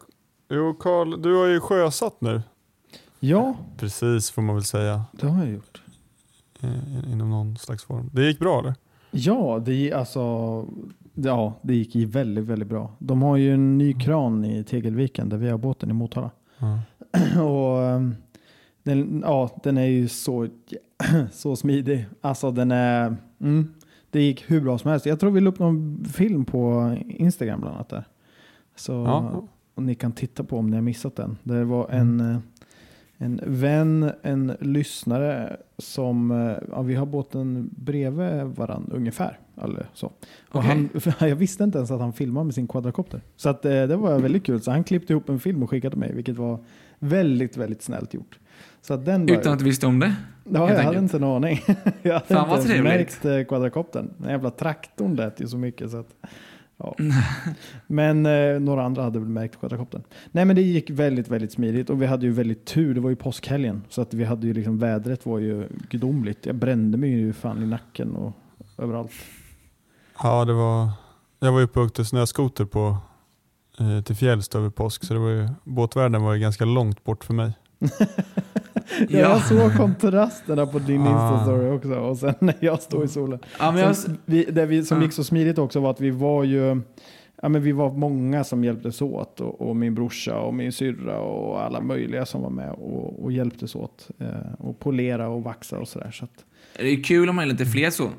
Jo, 0.49 0.73
Karl, 0.73 1.21
du 1.21 1.35
har 1.35 1.45
ju 1.45 1.59
sjösatt 1.59 2.21
nu. 2.21 2.41
Ja, 3.19 3.57
Precis 3.77 4.31
får 4.31 4.41
man 4.41 4.55
väl 4.55 4.63
säga. 4.63 5.05
det 5.11 5.27
har 5.27 5.45
jag 5.45 5.53
gjort. 5.53 5.81
Inom 7.11 7.29
någon 7.29 7.57
slags 7.57 7.83
form. 7.83 8.09
Det 8.13 8.25
gick 8.27 8.39
bra 8.39 8.59
eller? 8.59 8.75
Ja, 9.11 9.61
det, 9.65 9.93
alltså, 9.93 10.19
ja, 11.13 11.59
det 11.61 11.75
gick 11.75 11.95
väldigt, 12.15 12.43
väldigt 12.43 12.67
bra. 12.67 12.95
De 12.99 13.21
har 13.21 13.37
ju 13.37 13.53
en 13.53 13.77
ny 13.77 13.93
kran 13.93 14.45
i 14.45 14.63
Tegelviken 14.63 15.29
där 15.29 15.37
vi 15.37 15.49
har 15.49 15.57
båten 15.57 15.89
i 15.89 15.93
Motala. 15.93 16.31
Ja. 16.57 16.79
Och 17.41 17.83
ehm, 17.83 18.15
den, 18.85 19.21
ja, 19.25 19.49
den 19.63 19.77
är 19.77 19.85
ju 19.85 20.07
så, 20.07 20.47
så 21.31 21.55
smidig. 21.55 22.05
Alltså 22.21 22.51
den 22.51 22.71
är, 22.71 23.15
mm, 23.41 23.73
det 24.09 24.21
gick 24.21 24.51
hur 24.51 24.61
bra 24.61 24.77
som 24.77 24.91
helst. 24.91 25.05
Jag 25.05 25.19
tror 25.19 25.31
vi 25.31 25.41
la 25.41 25.49
upp 25.49 25.59
någon 25.59 26.05
film 26.13 26.45
på 26.45 26.95
Instagram 27.07 27.59
bland 27.61 27.75
annat 27.75 27.89
där. 27.89 28.03
Så 28.75 28.91
Ja. 28.93 29.43
ni 29.75 29.95
kan 29.95 30.11
titta 30.11 30.43
på 30.43 30.57
om 30.57 30.69
ni 30.69 30.75
har 30.77 30.81
missat 30.81 31.15
den. 31.15 31.37
Det 31.43 31.63
var 31.63 31.89
en, 31.89 32.19
eh, 32.19 32.37
en 33.17 33.39
vän, 33.45 34.11
en 34.21 34.53
lyssnare 34.59 35.57
som, 35.77 36.31
eh, 36.31 36.57
ja, 36.71 36.81
vi 36.81 36.95
har 36.95 37.05
båten 37.05 37.69
bredvid 37.77 38.43
varandra 38.43 38.95
ungefär. 38.95 39.39
Eller 39.63 39.85
så. 39.93 40.11
Och 40.51 40.63
han, 40.63 40.89
jag 41.19 41.35
visste 41.35 41.63
inte 41.63 41.77
ens 41.77 41.91
att 41.91 41.99
han 41.99 42.13
filmade 42.13 42.43
med 42.45 42.53
sin 42.55 42.67
quadrocopter. 42.67 43.21
Så 43.35 43.49
att, 43.49 43.65
eh, 43.65 43.71
det 43.71 43.95
var 43.95 44.19
väldigt 44.19 44.45
kul. 44.45 44.61
Så 44.61 44.71
han 44.71 44.83
klippte 44.83 45.13
ihop 45.13 45.29
en 45.29 45.39
film 45.39 45.63
och 45.63 45.69
skickade 45.69 45.91
till 45.91 45.99
mig, 45.99 46.13
vilket 46.13 46.37
var 46.37 46.59
väldigt, 46.99 47.57
väldigt 47.57 47.81
snällt 47.81 48.13
gjort. 48.13 48.39
Så 48.81 48.93
att 48.93 49.05
den 49.05 49.25
var, 49.25 49.35
utan 49.35 49.53
att 49.53 49.59
du 49.59 49.65
visste 49.65 49.87
om 49.87 49.99
det. 49.99 50.15
ja, 50.43 50.65
helt 50.65 50.77
jag 50.77 50.85
hade 50.85 50.99
inte 50.99 51.17
en 51.17 51.23
aning. 51.23 51.61
jag 52.01 52.13
hade 52.13 52.25
Fan, 52.25 52.59
inte 52.59 52.73
vad 52.73 52.83
märkt 52.83 53.25
eh, 53.25 53.43
quadrocoptern. 53.43 54.13
Den 54.17 54.29
jävla 54.29 54.51
traktorn 54.51 55.15
lät 55.15 55.41
ju 55.41 55.47
så 55.47 55.57
mycket. 55.57 55.91
Så 55.91 55.97
att, 55.97 56.15
ja. 56.77 56.95
Men 57.87 58.25
eh, 58.25 58.59
några 58.59 58.83
andra 58.83 59.03
hade 59.03 59.19
väl 59.19 59.27
märkt 59.27 59.59
quadrocoptern. 59.59 60.03
Nej 60.31 60.45
men 60.45 60.55
det 60.55 60.61
gick 60.61 60.89
väldigt, 60.89 61.27
väldigt 61.27 61.51
smidigt 61.51 61.89
och 61.89 62.01
vi 62.01 62.05
hade 62.05 62.25
ju 62.25 62.31
väldigt 62.31 62.65
tur. 62.65 62.93
Det 62.93 62.99
var 62.99 63.09
ju 63.09 63.15
påskhelgen 63.15 63.83
så 63.89 64.01
att 64.01 64.13
vi 64.13 64.23
hade 64.23 64.47
ju 64.47 64.53
liksom 64.53 64.79
vädret 64.79 65.25
var 65.25 65.39
ju 65.39 65.67
gudomligt. 65.89 66.45
Jag 66.45 66.55
brände 66.55 66.97
mig 66.97 67.09
ju 67.09 67.33
fan 67.33 67.63
i 67.63 67.65
nacken 67.65 68.15
och 68.15 68.33
överallt. 68.77 69.11
Ja, 70.23 70.45
det 70.45 70.53
var... 70.53 70.89
Jag 71.39 71.51
var 71.51 71.61
uppe 71.61 71.79
och 71.79 71.85
åkte 71.85 72.05
snöskoter 72.05 72.65
på, 72.65 72.97
eh, 73.79 74.01
till 74.01 74.15
fjälls 74.15 74.55
över 74.55 74.69
påsk, 74.69 75.03
så 75.03 75.13
det 75.13 75.19
var 75.19 75.29
ju, 75.29 75.49
båtvärlden 75.63 76.23
var 76.23 76.33
ju 76.33 76.39
ganska 76.39 76.65
långt 76.65 77.03
bort 77.03 77.23
för 77.23 77.33
mig. 77.33 77.53
Ja. 79.09 79.19
Jag 79.19 79.41
såg 79.45 79.75
kontrasterna 79.77 80.65
på 80.65 80.79
din 80.79 81.01
Ah. 81.01 81.05
Insta-story 81.09 81.77
också 81.77 81.93
och 81.95 82.17
sen 82.17 82.33
när 82.39 82.55
jag 82.59 82.81
står 82.81 83.05
i 83.05 83.07
solen. 83.07 83.39
Ja, 83.59 83.71
men 83.71 83.81
jag, 83.81 83.95
Sen, 83.95 84.17
vi, 84.25 84.43
det 84.45 84.65
vi, 84.65 84.83
som 84.85 84.97
Ja. 84.97 85.03
gick 85.03 85.13
så 85.13 85.23
smidigt 85.23 85.57
också 85.57 85.79
var 85.79 85.91
att 85.91 86.01
vi 86.01 86.09
var 86.09 86.43
ju 86.43 86.81
Ja, 87.41 87.49
men 87.49 87.61
vi 87.61 87.71
var 87.71 87.91
många 87.91 88.43
som 88.43 88.63
hjälptes 88.63 89.01
åt 89.01 89.41
och, 89.41 89.61
och 89.61 89.75
min 89.75 89.95
brorsa 89.95 90.39
och 90.39 90.53
min 90.53 90.71
syrra 90.71 91.19
och 91.19 91.63
alla 91.63 91.81
möjliga 91.81 92.25
som 92.25 92.41
var 92.41 92.49
med 92.49 92.71
och, 92.71 93.23
och 93.23 93.31
hjälptes 93.31 93.75
åt. 93.75 94.07
Eh, 94.19 94.27
och 94.59 94.79
polera 94.79 95.29
och 95.29 95.43
vaxa 95.43 95.79
och 95.79 95.87
sådär. 95.87 96.11
Så 96.11 96.25
att, 96.25 96.45
det 96.77 96.87
är 96.87 97.03
kul 97.03 97.29
om 97.29 97.35
man 97.35 97.43
är 97.45 97.49
lite 97.49 97.65
fler 97.65 97.89
så. 97.89 98.09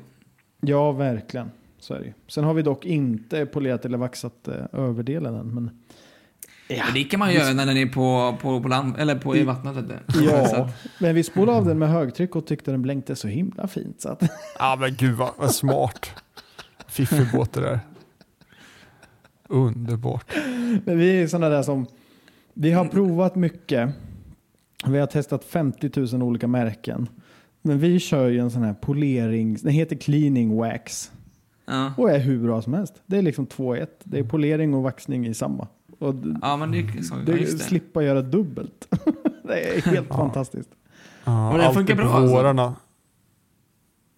ja, 0.61 0.91
verkligen. 0.91 1.51
Så 1.79 1.93
är 1.93 1.99
det 1.99 2.05
ju. 2.05 2.13
Sen 2.27 2.43
har 2.43 2.53
vi 2.53 2.61
dock 2.61 2.85
inte 2.85 3.45
polerat 3.45 3.85
eller 3.85 3.97
vaxat 3.97 4.47
eh, 4.47 4.53
överdelen 4.81 5.35
än. 5.35 5.53
Men, 5.55 5.69
ja, 6.67 6.83
Men 6.85 6.93
det 6.93 7.03
kan 7.03 7.19
man 7.19 7.33
göra 7.33 7.53
när 7.53 7.65
den 7.65 7.77
är 7.77 7.85
på, 7.85 8.37
på, 8.41 8.61
på 8.61 8.67
land, 8.67 8.95
eller 8.99 9.15
på 9.15 9.35
i 9.35 9.43
vattnet. 9.43 9.75
Ja, 10.25 10.37
att, 10.57 10.71
men 10.99 11.15
vi 11.15 11.23
spolade 11.23 11.57
av 11.57 11.65
den 11.65 11.79
med 11.79 11.89
högtryck 11.89 12.35
och 12.35 12.45
tyckte 12.45 12.71
den 12.71 12.81
blänkte 12.81 13.15
så 13.15 13.27
himla 13.27 13.67
fint. 13.67 14.01
Så 14.01 14.09
att, 14.09 14.23
Ja 14.59 14.77
men 14.79 14.95
gud 14.95 15.15
vad, 15.15 15.31
vad 15.37 15.55
smart. 15.55 16.09
Fiffig 16.87 17.31
båt 17.33 17.53
det 17.53 17.61
där. 17.61 17.79
Underbart. 19.49 20.35
Men 20.85 20.97
vi 20.97 21.21
är 21.21 21.27
sådana 21.27 21.49
där 21.49 21.63
som, 21.63 21.85
vi 22.53 22.71
har 22.71 22.85
provat 22.85 23.35
mycket. 23.35 23.89
Vi 24.85 24.99
har 24.99 25.07
testat 25.07 25.43
50 25.43 25.91
000 26.13 26.23
olika 26.23 26.47
märken. 26.47 27.09
Men 27.61 27.79
vi 27.79 27.99
kör 27.99 28.27
ju 28.27 28.39
en 28.39 28.51
sån 28.51 28.63
här 28.63 28.73
polering, 28.73 29.57
den 29.61 29.71
heter 29.73 29.95
cleaning 29.95 30.57
wax. 30.57 31.11
ja. 31.65 31.93
Och 31.97 32.11
är 32.11 32.19
hur 32.19 32.39
bra 32.43 32.61
som 32.61 32.73
helst. 32.73 32.93
Det 33.05 33.17
är 33.17 33.21
liksom 33.21 33.47
2-1. 33.47 33.87
Det 34.03 34.19
är 34.19 34.23
polering 34.23 34.73
och 34.73 34.83
vaxning 34.83 35.27
i 35.27 35.33
samma. 35.33 35.67
Och 35.99 36.15
ja, 36.41 36.57
men 36.57 36.71
det 36.71 37.03
så. 37.03 37.15
Det 37.15 37.31
det. 37.31 37.47
slippa 37.63 38.03
göra 38.03 38.21
dubbelt. 38.21 38.87
det 39.43 39.77
är 39.77 39.81
helt 39.81 40.07
Ja. 40.09 40.15
fantastiskt. 40.17 40.69
Ja, 41.23 41.51
Men 41.51 41.61
alltid 41.61 41.73
funkar 41.75 41.95
på 41.95 42.01
bra, 42.01 42.11
alltså. 42.13 42.35
vårarna. 42.35 42.75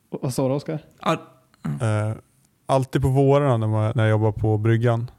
Och- 0.10 0.20
Vad 0.22 0.34
sa 0.34 0.48
du 0.48 0.54
Oskar? 0.54 0.80
Eh, 1.82 2.14
alltid 2.66 3.02
på 3.02 3.08
vårarna 3.08 3.58
när, 3.58 3.68
man, 3.68 3.92
när 3.96 4.04
jag 4.04 4.10
jobbar 4.12 4.32
på 4.32 4.58
bryggan. 4.58 5.12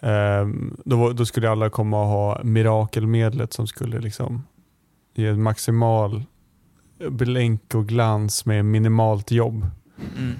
Eh, 0.00 0.46
då, 0.84 1.12
då 1.12 1.24
skulle 1.26 1.50
alla 1.50 1.70
komma 1.70 2.00
och 2.02 2.08
ha 2.08 2.40
mirakelmedlet 2.44 3.52
som 3.52 3.66
skulle 3.66 4.00
liksom 4.00 4.42
ge 5.14 5.32
maximal 5.32 6.22
blänk 7.10 7.74
och 7.74 7.86
glans 7.88 8.46
med 8.46 8.64
minimalt 8.64 9.30
jobb. 9.30 9.66
mm. 10.18 10.34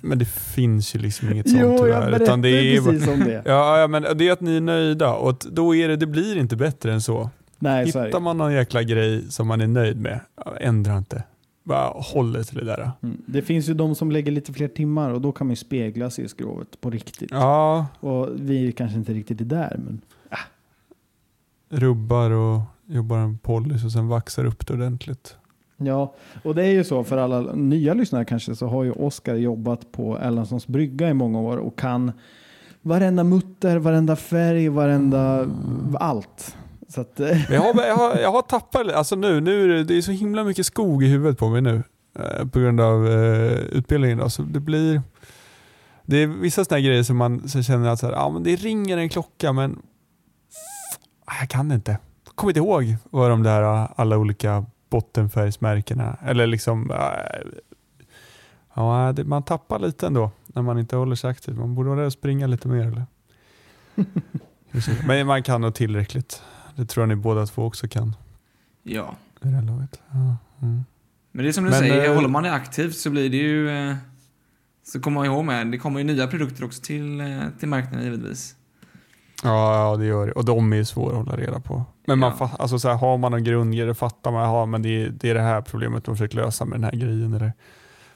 Men 0.00 0.18
det 0.18 0.24
finns 0.24 0.94
ju 0.94 0.98
liksom 0.98 1.32
inget 1.32 1.48
sånt 1.50 1.62
Jo, 1.62 1.78
tyvärr. 1.78 2.00
berättade 2.00 2.24
Utan 2.24 2.40
det 2.42 2.48
är, 2.48 2.82
precis 2.82 3.08
om 3.08 3.20
det. 3.20 3.42
ja, 3.44 3.78
ja, 3.78 3.86
men 3.86 4.02
det 4.16 4.28
är 4.28 4.32
att 4.32 4.40
ni 4.40 4.56
är 4.56 4.60
nöjda 4.60 5.12
och 5.14 5.44
då 5.50 5.74
är 5.74 5.88
det, 5.88 5.96
det 5.96 6.06
blir 6.06 6.36
inte 6.36 6.56
bättre 6.56 6.92
än 6.92 7.00
så. 7.00 7.30
Nej, 7.58 7.90
är 7.90 8.04
Hittar 8.04 8.20
man 8.20 8.38
någon 8.38 8.52
jäkla 8.52 8.82
grej 8.82 9.30
som 9.30 9.46
man 9.46 9.60
är 9.60 9.66
nöjd 9.66 10.00
med, 10.00 10.20
ändra 10.60 10.98
inte. 10.98 11.22
Bara 11.64 11.92
håll 11.94 12.44
till 12.44 12.58
det 12.58 12.64
där. 12.64 12.90
Mm. 13.02 13.22
Det 13.26 13.42
finns 13.42 13.68
ju 13.68 13.74
de 13.74 13.94
som 13.94 14.10
lägger 14.10 14.32
lite 14.32 14.52
fler 14.52 14.68
timmar 14.68 15.10
och 15.10 15.20
då 15.20 15.32
kan 15.32 15.46
man 15.46 15.52
ju 15.52 15.56
spegla 15.56 16.10
sig 16.10 16.24
i 16.24 16.28
skrovet 16.28 16.80
på 16.80 16.90
riktigt. 16.90 17.30
Ja, 17.30 17.86
Och 18.00 18.28
vi 18.36 18.72
kanske 18.72 18.98
inte 18.98 19.12
riktigt 19.12 19.40
är 19.40 19.44
där, 19.44 19.76
men 19.84 20.00
rubbar 21.70 22.30
och 22.30 22.60
jobbar 22.86 23.18
en 23.18 23.38
policy 23.38 23.86
och 23.86 23.92
sen 23.92 24.08
vaxar 24.08 24.44
upp 24.44 24.66
det 24.66 24.74
ordentligt 24.74 25.36
ja. 25.76 26.14
Och 26.42 26.54
det 26.54 26.64
är 26.64 26.70
ju 26.72 26.84
så 26.84 27.04
för 27.04 27.16
alla 27.16 27.40
nya 27.52 27.94
lyssnare 27.94 28.24
kanske 28.24 28.54
så 28.54 28.66
har 28.66 28.84
ju 28.84 28.92
Oskar 28.92 29.34
jobbat 29.34 29.92
på 29.92 30.18
Erlandssons 30.18 30.66
brygga 30.66 31.08
i 31.08 31.14
många 31.14 31.40
år 31.40 31.56
och 31.56 31.78
kan 31.78 32.12
varenda 32.82 33.24
mutter, 33.24 33.76
varenda 33.76 34.16
färg, 34.16 34.68
varenda 34.68 35.46
allt. 36.00 36.56
Så 36.88 37.00
att, 37.00 37.20
eh, 37.20 37.52
jag 37.52 37.60
har, 37.60 37.82
jag 37.82 37.96
har, 37.96 38.18
jag 38.18 38.32
har 38.32 38.42
tappat, 38.42 38.92
alltså 38.92 39.16
nu, 39.16 39.40
nu 39.40 39.64
är 39.64 39.68
det, 39.68 39.84
det 39.84 39.96
är 39.96 40.02
så 40.02 40.12
himla 40.12 40.44
mycket 40.44 40.66
skog 40.66 41.04
i 41.04 41.06
huvudet 41.06 41.38
på 41.38 41.48
mig 41.48 41.60
nu. 41.60 41.82
Eh, 42.18 42.46
på 42.46 42.58
grund 42.58 42.80
av 42.80 43.06
eh, 43.06 43.52
utbildningen. 43.52 44.18
Då. 44.18 44.30
Så 44.30 44.42
det 44.42 44.60
blir, 44.60 45.02
det 46.04 46.16
är 46.16 46.26
vissa 46.26 46.64
sådana 46.64 46.80
grejer 46.80 47.02
som 47.02 47.16
man 47.16 47.48
så 47.48 47.62
känner 47.62 47.88
att 47.88 47.98
så 47.98 48.06
här, 48.06 48.14
ah, 48.14 48.30
men 48.30 48.42
det 48.42 48.56
ringer 48.56 48.96
en 48.96 49.08
klocka 49.08 49.52
men 49.52 49.82
jag 51.40 51.48
kan 51.48 51.72
inte. 51.72 51.98
Jag 52.24 52.34
Kommer 52.34 52.50
inte 52.50 52.60
ihåg 52.60 52.96
vad 53.10 53.30
de 53.30 53.42
där 53.42 53.88
alla 53.96 54.18
olika 54.18 54.64
bottenfärgsmärkena 54.90 56.16
eller 56.22 56.46
liksom 56.46 56.90
ah, 56.90 57.16
Ja, 58.76 59.12
det, 59.16 59.24
man 59.24 59.42
tappar 59.42 59.78
lite 59.78 60.06
ändå 60.06 60.30
när 60.46 60.62
man 60.62 60.78
inte 60.78 60.96
håller 60.96 61.16
sig 61.16 61.30
aktiv. 61.30 61.54
Man 61.54 61.74
borde 61.74 61.88
vara 61.88 61.98
där 61.98 62.06
och 62.06 62.12
springa 62.12 62.46
lite 62.46 62.68
mer. 62.68 62.86
Eller? 62.86 63.06
Men 65.06 65.26
man 65.26 65.42
kan 65.42 65.60
nog 65.60 65.74
tillräckligt. 65.74 66.42
Det 66.76 66.86
tror 66.86 67.02
jag 67.02 67.08
ni 67.08 67.16
båda 67.16 67.46
två 67.46 67.64
också 67.64 67.88
kan. 67.88 68.16
ja. 68.82 69.16
I 69.42 69.48
det 69.48 69.62
laget. 69.62 70.00
Ja, 70.10 70.36
mm. 70.62 70.84
Men 71.32 71.44
det 71.44 71.50
är 71.50 71.52
som 71.52 71.64
du 71.64 71.70
Men, 71.70 71.78
säger, 71.78 72.08
eh, 72.08 72.14
håller 72.14 72.28
man 72.28 72.42
det 72.42 72.52
aktivt 72.52 72.96
så 72.96 73.10
blir 73.10 73.30
det 73.30 73.36
ju... 73.36 73.70
Eh, 73.70 73.96
så 74.82 75.00
kommer 75.00 75.14
man 75.14 75.26
ihåg 75.26 75.44
med, 75.44 75.66
det 75.66 75.78
kommer 75.78 75.98
ju 75.98 76.04
nya 76.04 76.26
produkter 76.26 76.64
också 76.64 76.82
till, 76.82 77.20
eh, 77.20 77.42
till 77.58 77.68
marknaden 77.68 78.04
givetvis. 78.04 78.56
Ja, 79.44 79.90
ja, 79.90 79.96
det 79.96 80.04
gör 80.06 80.26
det. 80.26 80.32
Och 80.32 80.44
de 80.44 80.72
är 80.72 80.76
ju 80.76 80.84
svåra 80.84 81.10
att 81.18 81.26
hålla 81.26 81.36
reda 81.36 81.60
på. 81.60 81.84
Men 82.06 82.18
man, 82.18 82.32
Ja. 82.38 82.46
fa- 82.46 82.56
alltså, 82.58 82.78
så 82.78 82.88
här, 82.88 82.96
har 82.96 83.18
man 83.18 83.32
någon 83.32 83.44
grundgrej, 83.44 83.86
då 83.86 83.94
fattar 83.94 84.32
man 84.32 84.42
aha, 84.44 84.66
men 84.66 84.82
det, 84.82 84.88
är, 85.02 85.08
det 85.08 85.30
är 85.30 85.34
det 85.34 85.40
här 85.40 85.60
problemet 85.60 86.04
de 86.04 86.14
försöker 86.16 86.36
lösa 86.36 86.64
med 86.64 86.76
den 86.80 86.84
här 86.84 86.92
grejen. 86.92 87.34
Eller, 87.34 87.52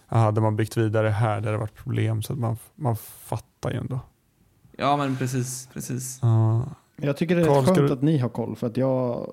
aha, 0.09 0.25
hade 0.25 0.41
man 0.41 0.57
byggt 0.57 0.77
vidare 0.77 1.09
här, 1.09 1.41
där 1.41 1.53
det 1.53 1.59
varit 1.59 1.75
problem. 1.75 2.23
Så 2.23 2.33
att 2.33 2.39
man, 2.39 2.57
man 2.77 2.97
fattar 3.25 3.71
ju 3.71 3.77
ändå. 3.77 4.01
Ja, 4.77 4.97
men 4.97 5.17
precis, 5.17 5.69
precis. 5.73 6.19
Ja. 6.23 6.65
jag 6.97 7.17
tycker 7.17 7.37
det 7.37 7.43
är 7.43 7.47
Carl, 7.47 7.65
skönt 7.65 7.79
du- 7.79 7.93
att 7.93 8.03
ni 8.03 8.19
har 8.19 8.29
koll 8.29 8.57
för 8.57 8.67
att 8.67 8.77
jag, 8.77 9.27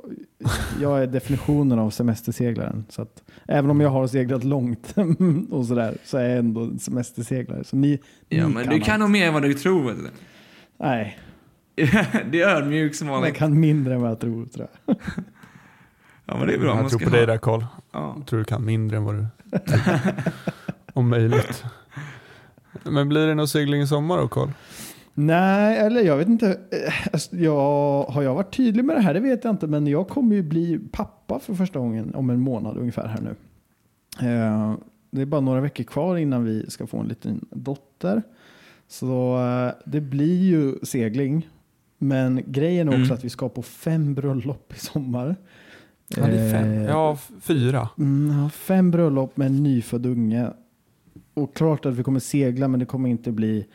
jag 0.82 1.04
är 1.04 1.08
definitionen 1.08 1.80
av 1.80 1.90
semesterseglaren. 1.90 2.86
Så 2.90 3.02
att, 3.02 3.24
även 3.48 3.72
om 3.72 3.82
jag 3.82 3.90
har 3.90 4.08
seglat 4.08 4.44
långt 4.44 4.96
och 5.52 5.66
sådär 5.66 5.98
så 6.06 6.18
är 6.18 6.30
jag 6.30 6.38
ändå 6.38 6.62
en 6.62 6.80
semesterseglare. 6.80 7.64
Så 7.64 7.76
ni, 7.76 8.00
Ja, 8.30 8.48
ni 8.48 8.54
men 8.54 8.68
du 8.70 8.80
kan 8.80 8.94
allt. 8.94 9.00
nog 9.00 9.10
mer 9.10 9.28
än 9.28 9.34
vad 9.34 9.44
du 9.44 9.54
tror. 9.54 9.96
Nej, 10.80 11.20
det 12.32 12.42
är 12.42 12.48
ödmjuk 12.56 12.96
som 12.96 13.08
jag 13.08 13.16
vanligt. 13.16 13.36
kan 13.36 13.60
mindre 13.60 13.94
än 13.94 14.02
vad 14.02 14.12
jag 14.12 14.20
tror. 14.20 14.46
tror 14.46 14.68
jag. 14.86 14.96
Ja, 16.26 16.38
men 16.38 16.48
det 16.48 16.54
är 16.54 16.60
bra. 16.60 16.68
Jag 16.68 16.76
Man 16.76 16.90
tror 16.90 17.00
ska 17.00 17.10
på 17.10 17.16
dig 17.16 17.26
ha- 17.26 17.32
där 17.32 17.38
Karl. 17.38 17.64
Ja. 17.92 18.14
Jag 18.18 18.28
tror 18.28 18.40
du 18.40 18.46
kan 18.46 18.66
mindre 18.66 18.98
än 18.98 19.04
vad 19.04 19.16
du. 19.16 19.26
Om 20.94 21.10
möjligt. 21.10 21.64
Men 22.84 23.10
blir 23.10 23.28
det 23.28 23.36
någon 23.36 23.48
segling 23.48 23.82
i 23.82 23.88
sommar 23.88 24.18
då 24.18 24.28
Karl? 24.28 24.50
Nej, 25.14 25.78
eller 25.78 26.02
jag 26.02 26.18
vet 26.18 26.28
inte. 26.28 26.48
Eh, 26.50 26.94
alltså, 27.14 27.36
Jag, 27.36 28.04
har 28.04 28.22
jag 28.22 28.36
varit 28.36 28.56
tydlig 28.56 28.86
med 28.86 28.96
det 28.96 29.02
här? 29.02 29.14
Det 29.14 29.20
vet 29.20 29.44
jag 29.44 29.54
inte. 29.54 29.68
Men 29.68 29.88
jag 29.88 30.08
kommer 30.10 30.36
ju 30.36 30.44
bli 30.44 30.80
pappa 30.92 31.40
för 31.40 31.54
första 31.54 31.80
gången 31.80 32.16
om 32.16 32.30
en 32.30 32.40
månad 32.40 32.78
ungefär 32.78 33.08
här 33.08 33.22
nu. 33.22 33.36
Eh, 34.30 34.74
Det 35.12 35.22
är 35.22 35.26
bara 35.26 35.42
några 35.42 35.62
veckor 35.62 35.84
kvar 35.84 36.18
innan 36.18 36.44
vi 36.44 36.70
ska 36.70 36.88
få 36.88 37.00
en 37.00 37.08
liten 37.08 37.46
dotter. 37.52 38.24
Så 38.88 39.38
eh, 39.40 39.72
det 39.86 40.02
blir 40.02 40.44
ju 40.44 40.76
segling. 40.84 41.48
Men 41.98 42.42
grejen 42.46 42.88
är 42.88 42.92
också 42.92 43.00
Mm. 43.06 43.14
att 43.14 43.24
vi 43.26 43.30
ska 43.30 43.50
på 43.50 43.62
fem 43.62 44.14
bröllop 44.14 44.74
i 44.76 44.80
sommar. 44.80 45.36
Ja, 46.08 46.26
det 46.26 46.40
är 46.40 46.52
fem. 46.52 46.72
Eh, 46.72 46.84
Ja, 46.84 47.14
f- 47.14 47.32
fyra. 47.42 47.90
Mm, 47.98 48.38
ja, 48.40 48.50
fem 48.50 48.92
bröllop 48.92 49.38
med 49.38 49.48
en 49.48 49.64
nyfödd 49.64 50.06
unge. 50.06 50.48
Och 51.34 51.56
klart 51.56 51.86
att 51.86 51.94
vi 51.94 52.04
kommer 52.04 52.20
segla 52.20 52.68
men 52.68 52.80
det 52.80 52.86
kommer 52.86 53.10
inte 53.10 53.32
bli 53.32 53.66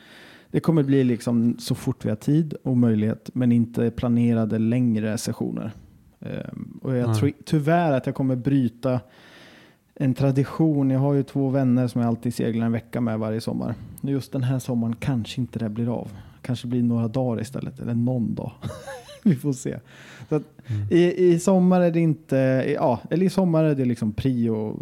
det 0.50 0.60
kommer 0.60 0.82
bli 0.82 1.04
liksom 1.04 1.56
så 1.58 1.74
fort 1.74 2.04
vi 2.04 2.08
har 2.08 2.16
tid 2.16 2.54
och 2.64 2.76
möjlighet 2.76 3.30
men 3.34 3.52
inte 3.52 3.90
planerade 3.90 4.58
längre 4.58 5.18
sessioner. 5.18 5.72
Ehm, 6.20 6.78
och 6.82 6.96
jag 6.96 7.16
tror 7.18 7.32
tyvärr 7.44 7.92
att 7.92 8.06
jag 8.06 8.14
kommer 8.14 8.36
bryta 8.36 9.00
en 9.94 10.14
tradition. 10.14 10.90
Jag 10.90 11.00
har 11.00 11.12
ju 11.14 11.22
två 11.22 11.48
vänner 11.48 11.88
som 11.88 12.00
jag 12.00 12.08
alltid 12.08 12.34
seglar 12.34 12.66
en 12.66 12.72
vecka 12.72 13.00
med 13.00 13.18
varje 13.18 13.40
sommar. 13.40 13.74
Just 14.00 14.32
den 14.32 14.42
här 14.42 14.58
sommaren 14.58 14.96
kanske 15.00 15.40
inte 15.40 15.58
det 15.58 15.68
blir 15.68 15.88
av. 15.94 16.08
Kanske 16.42 16.66
blir 16.66 16.82
några 16.82 17.08
dagar 17.08 17.42
istället 17.42 17.80
eller 17.80 17.94
någon 17.94 18.34
dag. 18.34 18.52
vi 19.22 19.34
får 19.36 19.52
se. 19.52 19.78
Så 20.28 20.34
att 20.34 20.42
Mm. 20.66 20.86
i, 20.90 21.26
I 21.32 21.38
sommar 21.38 21.80
är 21.80 21.90
det 21.90 22.00
inte, 22.00 22.36
ja, 22.74 23.00
eller 23.10 23.26
i 23.26 23.30
sommar 23.30 23.64
är 23.64 23.74
det 23.74 23.84
liksom 23.84 24.12
prio 24.12 24.80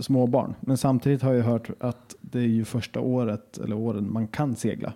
småbarn. 0.00 0.54
Men 0.60 0.76
samtidigt 0.76 1.22
har 1.22 1.32
jag 1.34 1.44
hört 1.44 1.70
att 1.80 2.14
det 2.20 2.38
är 2.38 2.42
ju 2.46 2.64
första 2.64 3.00
året 3.00 3.58
eller 3.58 3.76
åren 3.76 4.12
man 4.12 4.28
kan 4.28 4.56
segla 4.56 4.92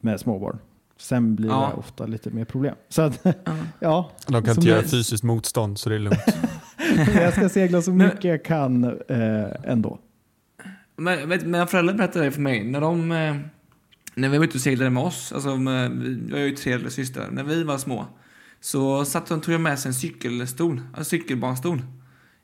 med 0.00 0.20
småbarn. 0.20 0.58
Sen 0.96 1.34
blir 1.34 1.48
Ja. 1.48 1.70
det 1.74 1.78
ofta 1.78 2.06
lite 2.06 2.30
mer 2.30 2.44
problem. 2.44 2.74
Så 2.88 3.02
att, 3.02 3.20
Ja. 3.24 3.32
ja, 3.80 4.10
De 4.28 4.42
kan 4.42 4.54
inte 4.56 4.68
göra 4.68 4.78
jag- 4.80 4.90
fysiskt 4.90 5.24
motstånd 5.24 5.78
så 5.78 5.88
det 5.88 5.94
är 5.94 5.98
lugnt. 5.98 6.36
jag 7.14 7.32
ska 7.32 7.48
segla 7.48 7.82
så 7.82 7.90
Men- 7.92 8.06
mycket 8.08 8.24
jag 8.24 8.44
kan 8.44 8.84
eh, 9.08 9.46
ändå. 9.64 9.98
Men 10.96 11.28
vet, 11.28 11.46
mina 11.46 11.66
föräldrar 11.66 11.94
berättade 11.94 12.24
det 12.24 12.30
för 12.30 12.40
mig. 12.40 12.64
När 12.64 12.80
de... 12.80 13.08
När 14.14 14.28
vi 14.28 14.38
var 14.38 14.44
ute 14.44 14.54
och 14.54 14.60
seglade 14.60 14.90
med 14.90 15.02
oss, 15.02 15.32
alltså 15.32 15.56
med, 15.56 15.90
jag 16.30 16.36
har 16.36 16.44
ju 16.44 16.56
tre 16.56 16.72
äldre 16.72 16.90
systrar. 16.90 17.30
När 17.30 17.44
vi 17.44 17.62
var 17.62 17.78
små 17.78 18.06
så 18.60 19.04
satt 19.04 19.26
de, 19.26 19.40
tog 19.40 19.54
de 19.54 19.62
med 19.62 19.78
sig 19.78 19.88
en 19.88 19.94
cykelstol, 19.94 20.80
en 20.96 21.04
cykelbarnstol 21.04 21.82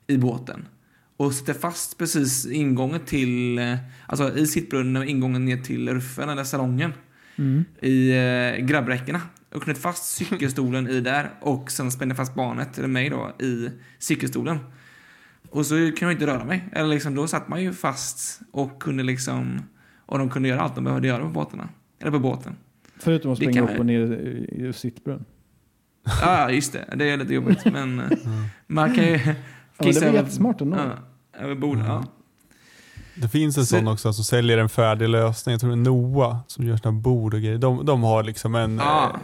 i 0.07 0.17
båten. 0.17 0.67
Och 1.17 1.33
satte 1.33 1.53
fast 1.53 1.97
precis 1.97 2.45
ingången 2.45 2.99
till, 3.05 3.59
eh, 3.59 3.77
alltså 4.07 4.37
i 4.37 4.47
sittbrunnen, 4.47 5.07
ingången 5.07 5.45
ner 5.45 5.57
till 5.57 5.89
ruffen 5.89 6.29
eller 6.29 6.43
salongen 6.43 6.93
i 7.81 8.09
eh, 8.09 8.65
grabbräckena. 8.65 9.21
Och 9.51 9.63
knöt 9.63 9.77
fast 9.77 10.03
cykelstolen 10.03 10.87
i 10.87 11.01
där 11.01 11.31
och 11.41 11.71
sen 11.71 11.91
spände 11.91 12.15
fast 12.15 12.35
barnet, 12.35 12.77
eller 12.77 12.87
mig 12.87 13.09
då, 13.09 13.45
i 13.45 13.69
cykelstolen. 13.99 14.57
Och 15.49 15.65
så 15.65 15.75
kunde 15.75 15.95
jag 16.01 16.11
inte 16.11 16.27
röra 16.27 16.45
mig. 16.45 16.69
Eller 16.71 16.89
liksom, 16.89 17.15
då 17.15 17.27
satt 17.27 17.47
man 17.47 17.63
ju 17.63 17.73
fast 17.73 18.41
och 18.51 18.81
kunde 18.81 19.03
liksom... 19.03 19.61
Och 20.09 20.17
de 20.19 20.29
kunde 20.29 20.49
göra 20.49 20.61
allt 20.61 20.75
de 20.75 20.83
behövde 20.83 21.07
göra 21.07 21.23
på 21.23 21.29
båtarna. 21.29 21.69
Eller 21.99 22.11
på 22.11 22.19
båten. 22.19 22.55
Förutom 22.99 23.31
att 23.31 23.37
springa 23.37 23.61
upp 23.61 23.79
och 23.79 23.85
ner 23.85 23.99
i 24.51 24.73
sittbrunn. 24.75 25.25
Ja, 26.21 26.51
just 26.51 26.73
det. 26.73 26.93
Det 26.95 27.09
är 27.09 27.17
lite 27.17 27.33
jobbigt. 27.33 27.65
Men 27.73 27.99
eh, 27.99 28.07
man 28.67 28.95
kan 28.95 29.03
ju 29.03 29.11
Ja, 29.11 29.25
men 29.25 29.35
det 29.77 29.83
kissa 29.93 29.99
var 29.99 30.07
över, 30.07 30.19
jättesmart 30.19 30.61
ändå. 30.61 30.77
ja, 30.77 31.39
över 31.43 31.55
bordet. 31.55 31.85
Ja. 31.87 32.03
Det 33.15 33.29
finns 33.29 33.57
en 33.57 33.65
Så- 33.65 33.75
sån 33.77 33.87
också 33.87 34.13
som 34.13 34.23
säljer 34.25 34.57
en 34.57 34.69
färdig 34.69 35.09
lösning. 35.09 35.51
Jag 35.53 35.59
tror 35.61 35.69
det 35.69 35.75
är 35.75 35.77
Noah 35.77 36.37
som 36.47 36.65
gör 36.65 36.77
såna 36.77 36.91
bord 36.99 37.33
och 37.33 37.39
grejer. 37.39 37.57
De, 37.57 37.85
de 37.85 38.03
har 38.03 38.23
liksom 38.23 38.55
en, 38.55 38.77
Ja. 38.77 39.15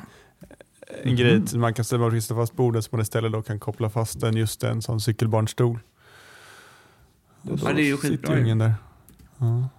eh, 0.41 1.09
en 1.09 1.15
grej 1.15 1.45
till 1.45 1.59
man 1.59 1.73
kan 1.73 1.85
ställa 1.85 2.05
och 2.05 2.11
rista 2.11 2.35
fast 2.35 2.53
bordet 2.55 2.83
som 2.85 2.89
man 2.97 3.01
istället 3.01 3.31
då 3.31 3.41
kan 3.41 3.59
koppla 3.59 3.89
fast 3.89 4.23
en 4.23 4.37
just 4.37 4.63
en 4.63 4.81
sån 4.81 5.01
cykelbarnstol. 5.01 5.79
Och 7.41 7.59
Ja, 7.63 7.73
det 7.73 7.81
är 7.81 7.85
ju 7.85 7.95
sitter 7.97 8.09
skitbra 8.09 8.35
ju. 8.35 8.41
ungen 8.41 8.57
där. 8.57 8.73
Ja. 9.37 9.69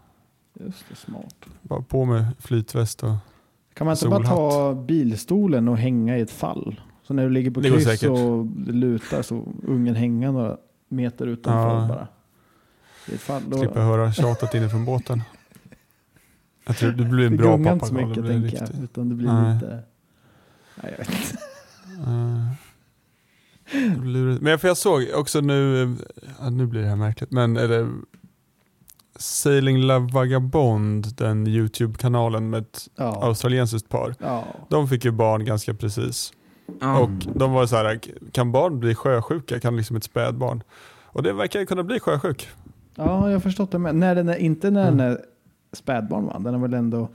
Just 0.60 0.84
det, 0.88 0.96
smart. 0.96 1.34
Bara 1.62 1.82
på 1.82 2.04
med 2.04 2.25
flytväst 2.38 3.02
och 3.02 3.12
Kan 3.75 3.84
man 3.86 3.94
inte 3.94 4.08
bara 4.08 4.16
Solhatt. 4.25 4.36
ta 4.36 4.75
bilstolen 4.75 5.68
och 5.68 5.78
hänga 5.78 6.18
i 6.18 6.20
ett 6.20 6.30
fall? 6.30 6.80
Så 7.02 7.14
när 7.14 7.22
du 7.25 7.30
ligger 7.30 7.50
på 7.50 7.62
kryss 7.62 8.02
och 8.02 8.46
det 8.46 8.72
lutar 8.72 9.22
så 9.22 9.44
ungen 9.66 9.94
hänga 9.94 10.32
några 10.32 10.56
meter 10.88 11.26
utanför 11.26 11.80
Ja. 11.80 11.88
bara. 11.88 12.08
I 13.08 13.14
ett 13.14 13.20
fall. 13.20 13.42
Då, 13.48 13.58
slippa 13.58 13.80
höra 13.80 14.12
tjatet 14.12 14.54
inifrån 14.54 14.84
båten. 14.84 15.22
Jag 16.66 16.76
tror 16.76 16.90
du 16.92 17.04
blir 17.04 17.26
en 17.26 17.36
bra 17.36 17.58
pappa. 17.64 17.92
mycket 17.92 18.14
Det 18.14 18.22
blir 18.22 18.30
tänker 18.32 18.56
jag. 18.56 18.62
riktigt- 18.62 18.80
Utan 18.84 19.08
det 19.08 19.14
blir 19.14 19.28
Nej. 19.32 19.54
lite... 19.54 19.82
Nej, 20.82 20.94
jag 20.98 20.98
vet 20.98 21.08
inte. 21.08 21.38
Men 24.40 24.58
för 24.58 24.68
jag 24.68 24.76
såg 24.76 25.04
också 25.14 25.40
nu, 25.40 25.94
ja, 26.40 26.50
nu 26.50 26.66
blir 26.66 26.80
det 26.82 26.88
här 26.88 26.96
märkligt, 26.96 27.30
men 27.30 27.56
eller, 27.56 27.90
Sailing 29.18 29.78
Love 29.78 30.12
Vagabond, 30.12 31.16
den 31.16 31.46
YouTube-kanalen 31.46 32.50
med 32.50 32.62
ett 32.62 32.88
Ja. 32.96 33.23
australiensiskt 33.23 33.88
par. 33.88 34.14
ja. 34.20 34.44
De 34.68 34.88
fick 34.88 35.04
ju 35.04 35.11
barn 35.11 35.44
ganska 35.44 35.75
precis. 35.75 36.32
Ja. 36.80 36.99
Och 36.99 37.11
de 37.35 37.52
var 37.52 37.66
så 37.66 37.76
här, 37.76 38.00
kan 38.32 38.52
barn 38.52 38.80
bli 38.80 38.94
sjösjuka? 38.94 39.61
Kan 39.61 39.76
liksom 39.76 39.96
ett 39.96 40.04
spädbarn? 40.04 40.62
Och 41.04 41.23
det 41.23 41.32
verkar 41.32 41.61
ju 41.61 41.66
kunna 41.66 41.82
bli 41.82 42.00
sjösjuk. 42.00 42.49
ja, 42.94 43.26
jag 43.26 43.32
har 43.37 43.40
förstått 43.40 43.70
det. 43.70 43.78
Men 43.78 44.00
när 44.00 44.14
den 44.14 44.28
är, 44.28 44.37
inte 44.37 44.70
när 44.70 44.85
den 44.85 45.00
är 45.00 45.18
spädbarn 45.73 46.26
va? 46.26 46.38
Den 46.38 46.54
är 46.54 46.58
väl 46.58 46.75
ändå... 46.75 47.08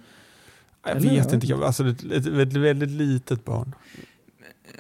Jag 0.86 0.98
Eller? 0.98 1.10
vet 1.10 1.34
inte, 1.34 1.55
alltså 1.65 1.88
ett, 1.88 2.03
ett, 2.03 2.25
ett 2.27 2.53
väldigt 2.53 2.89
litet 2.89 3.46
barn. 3.46 3.75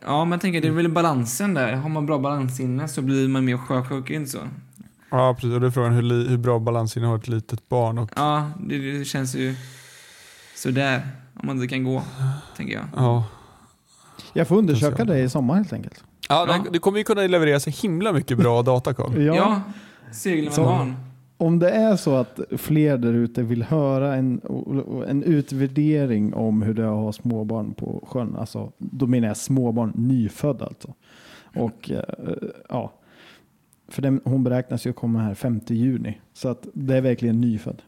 ja, 0.05 0.25
men 0.25 0.31
jag 0.31 0.41
tänker 0.41 0.61
det 0.61 0.67
är 0.67 0.71
väl 0.71 0.89
balansen 0.91 1.53
där. 1.53 1.73
Har 1.73 1.89
man 1.89 2.05
bra 2.05 2.19
balansinne 2.19 2.87
så 2.87 3.01
blir 3.01 3.27
man 3.27 3.45
mer 3.45 3.57
sjösjuk, 3.57 4.09
inte 4.09 4.31
så? 4.31 4.39
Ja 5.11 5.33
precis, 5.33 5.53
och 5.53 5.61
då 5.61 5.67
är 5.67 5.71
frågan 5.71 5.93
hur, 5.93 6.29
hur 6.29 6.37
bra 6.37 6.59
balans 6.59 6.95
har 6.95 7.15
ett 7.17 7.27
litet 7.27 7.69
barn. 7.69 7.97
Och, 7.97 8.11
Ja, 8.15 8.51
det, 8.59 8.97
det 8.99 9.05
känns 9.05 9.35
ju 9.35 9.55
sådär. 10.55 11.01
Om 11.39 11.47
man 11.47 11.55
inte 11.55 11.67
kan 11.67 11.83
gå, 11.83 12.01
tänker 12.57 12.73
jag. 12.73 12.83
ja. 12.95 13.23
Jag 14.33 14.47
får 14.47 14.55
undersöka 14.57 15.05
det 15.05 15.19
i 15.19 15.29
sommar 15.29 15.55
helt 15.55 15.73
enkelt. 15.73 16.03
Ja, 16.29 16.45
Ja. 16.49 16.53
Det, 16.63 16.69
det 16.71 16.79
kommer 16.79 16.97
ju 16.97 17.03
kunna 17.03 17.21
leverera 17.21 17.59
så 17.59 17.69
himla 17.69 18.13
mycket 18.13 18.37
bra 18.37 18.61
data 18.71 18.93
Carl. 18.93 19.21
Ja, 19.21 19.61
segla 20.11 20.43
med 20.43 20.53
Så- 20.53 20.63
barn. 20.63 20.95
Om 21.37 21.59
det 21.59 21.69
är 21.71 21.95
så 21.95 22.15
att 22.15 22.39
fler 22.57 22.97
där 22.97 23.13
ute 23.13 23.43
vill 23.43 23.63
höra 23.63 24.15
en, 24.15 24.41
en 25.07 25.23
utvärdering 25.23 26.33
om 26.33 26.61
hur 26.61 26.73
det 26.73 26.83
är 26.83 26.87
att 26.87 26.93
ha 26.93 27.11
småbarn 27.13 27.73
på 27.73 28.07
sjön, 28.11 28.35
alltså, 28.35 28.71
då 28.77 29.07
menar 29.07 29.27
jag 29.27 29.37
småbarn, 29.37 29.91
nyfödda 29.95 30.65
alltså. 30.65 30.93
Och 31.55 31.91
eh, 31.91 32.03
ja, 32.69 32.93
för 33.91 34.01
den, 34.01 34.21
hon 34.23 34.43
beräknas 34.43 34.85
ju 34.85 34.93
komma 34.93 35.19
här 35.19 35.33
5 35.33 35.59
juni, 35.67 36.21
så 36.33 36.49
att 36.49 36.67
det 36.73 36.97
är 36.97 37.01
verkligen 37.01 37.41
nyfödd. 37.41 37.81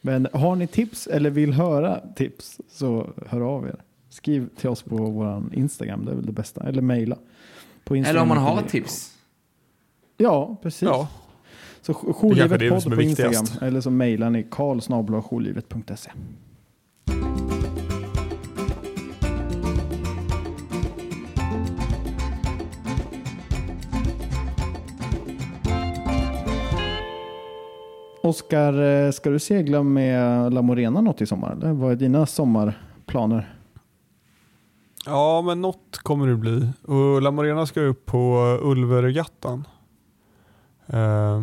Men 0.00 0.28
har 0.32 0.56
ni 0.56 0.66
tips 0.66 1.06
eller 1.06 1.30
vill 1.30 1.52
höra 1.52 2.00
tips 2.16 2.60
så 2.68 3.10
hör 3.26 3.40
av 3.40 3.66
er. 3.66 3.76
Skriv 4.08 4.48
till 4.56 4.68
oss 4.68 4.82
på 4.82 4.96
vår 4.96 5.42
Instagram, 5.52 6.04
det 6.04 6.10
är 6.10 6.16
väl 6.16 6.26
det 6.26 6.32
bästa. 6.32 6.68
Eller 6.68 6.82
mejla. 6.82 7.16
På 7.84 7.94
Eller 7.94 8.20
om 8.20 8.28
man 8.28 8.38
har 8.38 8.62
tips. 8.62 9.16
Ja, 10.16 10.56
precis. 10.62 10.82
Ja. 10.82 11.08
Så 11.80 11.94
jourlivet 11.94 12.50
podd 12.70 12.84
på 12.84 13.00
är 13.00 13.00
Instagram 13.00 13.30
viktigast. 13.30 13.62
eller 13.62 13.80
så 13.80 13.90
mejlar 13.90 14.30
ni 14.30 14.46
karlsnabelajourlivet.se. 14.50 16.10
Oskar, 28.26 28.82
eh, 28.82 29.10
ska 29.10 29.30
du 29.30 29.38
segla 29.38 29.82
med 29.82 30.52
La 30.52 30.62
Morena 30.62 31.00
något 31.00 31.20
i 31.20 31.26
sommar? 31.26 31.52
Eller 31.52 31.72
vad 31.72 31.92
är 31.92 31.96
dina 31.96 32.26
sommarplaner? 32.26 33.56
ja, 35.06 35.42
men 35.42 35.60
något 35.60 35.98
kommer 36.02 36.26
det 36.26 36.36
bli. 36.36 36.68
Och 36.82 37.22
La 37.22 37.30
Morena 37.30 37.66
ska 37.66 37.80
upp 37.80 38.06
på 38.06 38.58
Ulveregattan. 38.62 39.64
Eh, 40.86 41.42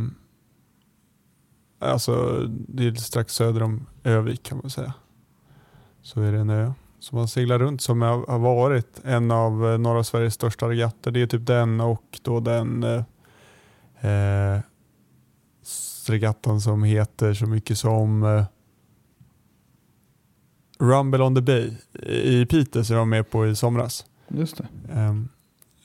alltså, 1.80 2.44
det 2.48 2.88
är 2.88 2.96
strax 2.96 3.34
söder 3.34 3.64
om 3.64 3.86
Övik 4.04 4.44
kan 4.44 4.58
man 4.58 4.70
säga. 4.70 4.94
Så 6.02 6.22
är 6.22 6.32
det 6.32 6.40
en 6.40 6.50
ö 6.50 6.72
som 7.00 7.18
man 7.18 7.28
seglar 7.28 7.60
runt 7.60 7.82
som 7.82 8.02
har 8.02 8.40
varit 8.40 9.02
en 9.04 9.32
av 9.32 9.72
eh, 9.72 9.78
norra 9.78 10.04
Sveriges 10.04 10.34
största 10.34 10.70
regatter. 10.70 11.12
Det 11.12 11.22
är 11.22 11.28
typ 11.28 11.46
den 11.46 11.82
och 11.82 12.20
då 12.22 12.40
den 12.40 12.84
eh, 12.84 13.04
eh 14.12 14.60
eh, 16.10 16.12
regattan 16.14 16.62
som 16.62 16.84
heter 16.84 17.34
så 17.34 17.46
mycket 17.46 17.78
som 17.78 18.24
eh, 18.24 18.44
Rumble 20.80 21.24
on 21.24 21.36
the 21.36 21.42
Bay 21.42 21.72
i 22.08 22.46
Piteå 22.46 22.84
som 22.84 22.94
jag 22.94 23.02
var 23.02 23.06
med 23.06 23.30
på 23.30 23.48
i 23.48 23.56
somras. 23.56 24.06
Just 24.28 24.58
det. 24.58 24.68
Ehm, 24.94 25.30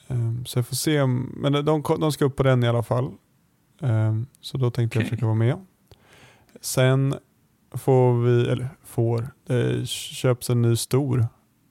ehm, 0.08 0.44
så 0.46 0.58
jag 0.58 0.66
får 0.66 0.76
se, 0.76 1.00
om, 1.00 1.32
men 1.36 1.52
de, 1.64 1.82
de 2.00 2.12
ska 2.12 2.24
upp 2.24 2.36
på 2.36 2.42
den 2.42 2.64
i 2.64 2.68
alla 2.68 2.82
fall. 2.82 3.10
Ehm, 3.80 4.26
så 4.40 4.58
då 4.58 4.70
tänkte 4.70 4.98
jag 4.98 5.02
Okej. 5.02 5.10
försöka 5.10 5.26
vara 5.26 5.34
med. 5.36 5.56
Sen 6.60 7.14
får 7.72 8.22
vi, 8.22 8.48
eller 8.48 8.68
får, 8.84 9.28
det 9.46 9.88
köps 9.88 10.50
en 10.50 10.62
ny 10.62 10.76
stor, 10.76 11.26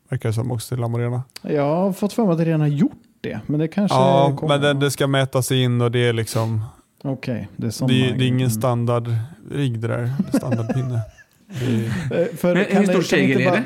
verkar 0.10 0.30
det 0.30 0.34
som 0.34 0.52
också 0.52 0.76
till 0.76 0.82
Lamorena. 0.82 1.24
Jag 1.42 1.76
har 1.76 1.94
fått 1.94 2.14
för 2.14 2.24
mig 2.24 2.32
att 2.32 2.38
det 2.38 2.46
redan 2.46 2.62
har 2.62 2.68
gjort 2.68 3.02
det, 3.22 3.40
men 3.46 3.60
det 3.60 3.68
kanske 3.68 3.98
Ja, 3.98 4.36
kommer. 4.38 4.60
men 4.60 4.62
det, 4.62 4.86
det 4.86 4.92
ska 4.92 5.08
mätas 5.08 5.52
in 5.52 5.82
och 5.82 5.92
det 5.92 6.00
är 6.00 6.14
liksom, 6.14 6.62
Okej, 7.04 7.48
det 7.56 7.64
är 7.64 7.66
det, 7.66 7.72
sådana 7.72 7.94
är- 7.94 8.18
det 8.18 8.24
är 8.24 8.28
ingen 8.28 8.40
Mm. 8.40 8.50
standardrigg 8.50 9.80
det 9.80 9.88
där, 9.88 10.12
standardpinne. 10.34 11.02
Det 11.48 11.66
är, 11.66 11.86
Eh, 12.22 12.28
För 12.36 12.56
Men 12.56 12.66
kan 12.66 12.78
hur 12.78 12.86
det- 12.88 12.94
stor 12.94 13.02
segel 13.02 13.42
är 13.42 13.52
det? 13.52 13.64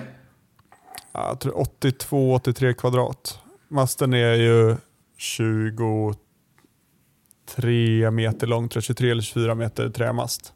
ja, 1.12 1.28
jag 1.28 1.40
tror 1.40 1.54
82-83 1.58 2.74
kvadrat. 2.74 3.40
Masten 3.68 4.14
är 4.14 4.34
ju 4.34 4.76
23 5.18 8.12
meter 8.12 8.48
lång, 8.48 8.70
tror 8.70 8.78
jag, 8.78 8.84
23 8.84 9.12
eller 9.12 9.22
24 9.22 9.56
meter 9.56 9.90
trämast. 9.90 10.54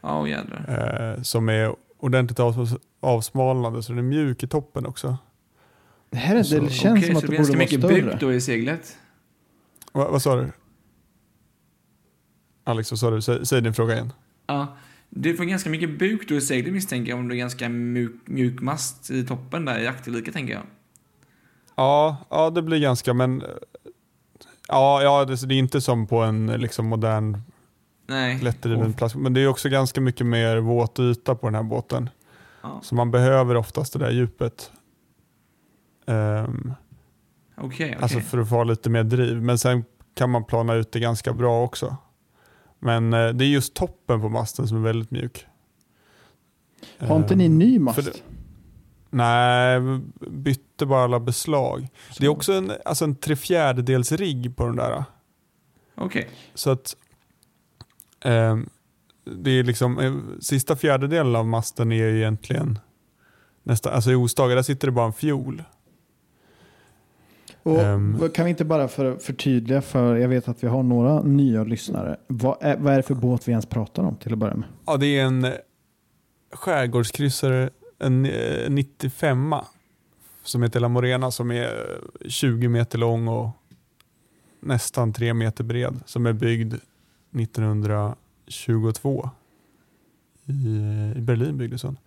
Ja, 0.00 0.20
oh, 0.22 0.30
jädrar. 0.30 1.14
eh, 1.16 1.22
som 1.22 1.48
är 1.48 1.74
ordentligt 1.98 2.40
av, 2.40 2.76
avsmalnande 3.00 3.82
så 3.82 3.92
den 3.92 3.98
är 3.98 4.02
mjuk 4.02 4.42
i 4.42 4.46
toppen 4.46 4.86
också. 4.86 5.16
Det, 6.10 6.16
här 6.16 6.36
är, 6.36 6.42
Så- 6.42 6.58
det 6.58 6.70
känns 6.70 6.98
Okej, 6.98 7.06
som 7.06 7.14
så 7.14 7.18
att 7.18 7.22
det 7.22 7.26
det 7.26 7.28
blir 7.28 7.38
borde 7.38 7.46
ganska 7.52 7.52
vara 7.52 7.58
mycket 7.58 7.80
större. 7.80 8.02
buk 8.12 8.20
då 8.20 8.32
i 8.32 8.40
seglet. 8.40 8.96
Va, 9.92 10.08
vad 10.10 10.22
sa 10.22 10.36
du? 10.36 10.52
Alex, 12.64 12.90
vad 12.90 12.98
sa 12.98 13.10
du? 13.10 13.22
Säg, 13.22 13.46
säg 13.46 13.60
din 13.60 13.74
fråga 13.74 13.94
igen. 13.94 14.12
Ja. 14.46 14.76
Du 15.10 15.36
får 15.36 15.44
ganska 15.44 15.70
mycket 15.70 15.98
buk 15.98 16.28
då 16.28 16.34
i 16.34 16.40
seglet 16.40 16.72
misstänker 16.72 17.10
jag 17.10 17.18
om 17.18 17.28
det 17.28 17.34
är 17.34 17.38
ganska 17.38 17.68
mjuk, 17.68 18.12
mjuk 18.24 18.60
mast 18.60 19.10
i 19.10 19.26
toppen 19.26 19.64
där 19.64 19.80
i 19.80 19.86
akterlika 19.86 20.32
tänker 20.32 20.54
jag. 20.54 20.62
Ja, 21.76 22.16
ja 22.30 22.50
det 22.50 22.62
blir 22.62 22.78
ganska, 22.78 23.14
men 23.14 23.42
ja, 24.68 25.02
ja 25.02 25.24
det, 25.24 25.46
det 25.46 25.54
är 25.54 25.58
inte 25.58 25.80
som 25.80 26.06
på 26.06 26.18
en 26.18 26.46
liksom, 26.46 26.86
modern 26.86 27.42
Nej. 28.06 28.38
lättdriven 28.42 28.92
plast. 28.92 29.14
Men 29.14 29.34
det 29.34 29.40
är 29.40 29.46
också 29.46 29.68
ganska 29.68 30.00
mycket 30.00 30.26
mer 30.26 30.56
våt 30.56 30.98
yta 30.98 31.34
på 31.34 31.46
den 31.46 31.54
här 31.54 31.62
båten. 31.62 32.10
Ja. 32.62 32.80
Så 32.82 32.94
man 32.94 33.10
behöver 33.10 33.54
oftast 33.54 33.92
det 33.92 33.98
där 33.98 34.10
djupet. 34.10 34.72
Ehm, 36.06 36.74
Okej, 37.56 37.86
okej. 37.86 37.98
Alltså 38.00 38.20
för 38.20 38.38
att 38.38 38.48
få 38.48 38.64
lite 38.64 38.90
mer 38.90 39.04
driv. 39.04 39.42
Men 39.42 39.58
sen 39.58 39.84
kan 40.14 40.30
man 40.30 40.44
plana 40.44 40.74
ut 40.74 40.92
det 40.92 41.00
ganska 41.00 41.32
bra 41.32 41.64
också. 41.64 41.96
Men 42.84 43.12
eh, 43.12 43.28
det 43.28 43.44
är 43.44 43.48
just 43.48 43.74
toppen 43.74 44.20
på 44.20 44.28
masten 44.28 44.68
som 44.68 44.76
är 44.76 44.80
väldigt 44.82 45.10
mjuk. 45.10 45.46
Har 46.98 47.16
inte 47.16 47.34
ni 47.34 47.46
Ehm, 47.46 47.58
ny 47.58 47.78
mast? 47.78 48.04
det- 48.04 48.22
Nej, 49.10 49.80
bytte 50.30 50.86
bara 50.86 51.04
alla 51.04 51.20
beslag. 51.20 51.88
Det 52.18 52.24
är 52.24 52.28
också 52.28 52.52
en, 52.52 52.72
alltså 52.84 53.04
en 53.04 53.14
tre 53.16 53.36
fjärdedels 53.36 54.12
rigg 54.12 54.56
på 54.56 54.66
den 54.66 54.76
där. 54.76 55.04
Okej. 55.94 56.28
Så 56.54 56.70
att 56.70 56.96
ehm, 58.24 58.68
det 59.24 59.50
är 59.50 59.64
liksom, 59.64 59.98
eh, 59.98 60.14
sista 60.40 60.76
fjärdedelen 60.76 61.36
av 61.36 61.46
masten 61.46 61.92
är 61.92 61.96
ju 61.96 62.18
egentligen 62.18 62.78
nästan, 63.62 63.92
alltså 63.92 64.10
i 64.12 64.14
Ostaga 64.14 64.54
där 64.54 64.62
sitter 64.62 64.88
det 64.88 64.92
bara 64.92 65.06
en 65.06 65.12
fiol. 65.12 65.62
Vad- 67.62 68.34
Kan 68.34 68.44
vi 68.44 68.50
inte 68.50 68.64
bara 68.64 68.88
för, 68.88 69.16
förtydliga 69.16 69.82
för, 69.82 70.16
jag 70.16 70.28
vet 70.28 70.48
att 70.48 70.64
vi 70.64 70.68
har 70.68 70.82
några 70.82 71.22
nya 71.22 71.64
lyssnare. 71.64 72.16
Vad 72.26 72.56
är, 72.60 72.76
vad 72.76 72.92
är 72.92 72.96
det 72.96 73.02
för 73.02 73.14
båt 73.14 73.48
vi 73.48 73.52
ens 73.52 73.66
pratar 73.66 74.02
om 74.02 74.16
till 74.16 74.32
att 74.32 74.38
börja 74.38 74.54
med? 74.54 74.68
Ja, 74.86 74.96
det 74.96 75.06
är 75.18 75.24
en 75.24 75.44
eh, 75.44 75.52
skärgårdskryssare, 76.52 77.70
en 77.98 78.24
eh, 78.26 78.70
95 78.70 79.54
som 80.42 80.62
heter 80.62 80.80
La 80.80 80.88
Morena 80.88 81.30
som 81.30 81.50
är 81.50 81.64
eh, 81.64 82.28
20 82.28 82.68
meter 82.68 82.98
lång 82.98 83.28
och 83.28 83.48
nästan 84.60 85.12
3 85.12 85.34
meter 85.34 85.64
bred. 85.64 86.00
Som 86.06 86.26
är 86.26 86.32
byggd 86.32 86.74
1922. 87.34 89.30
I, 90.46 90.52
i 91.16 91.20
Berlin 91.20 91.58
byggdes 91.58 91.82
den. 91.82 91.98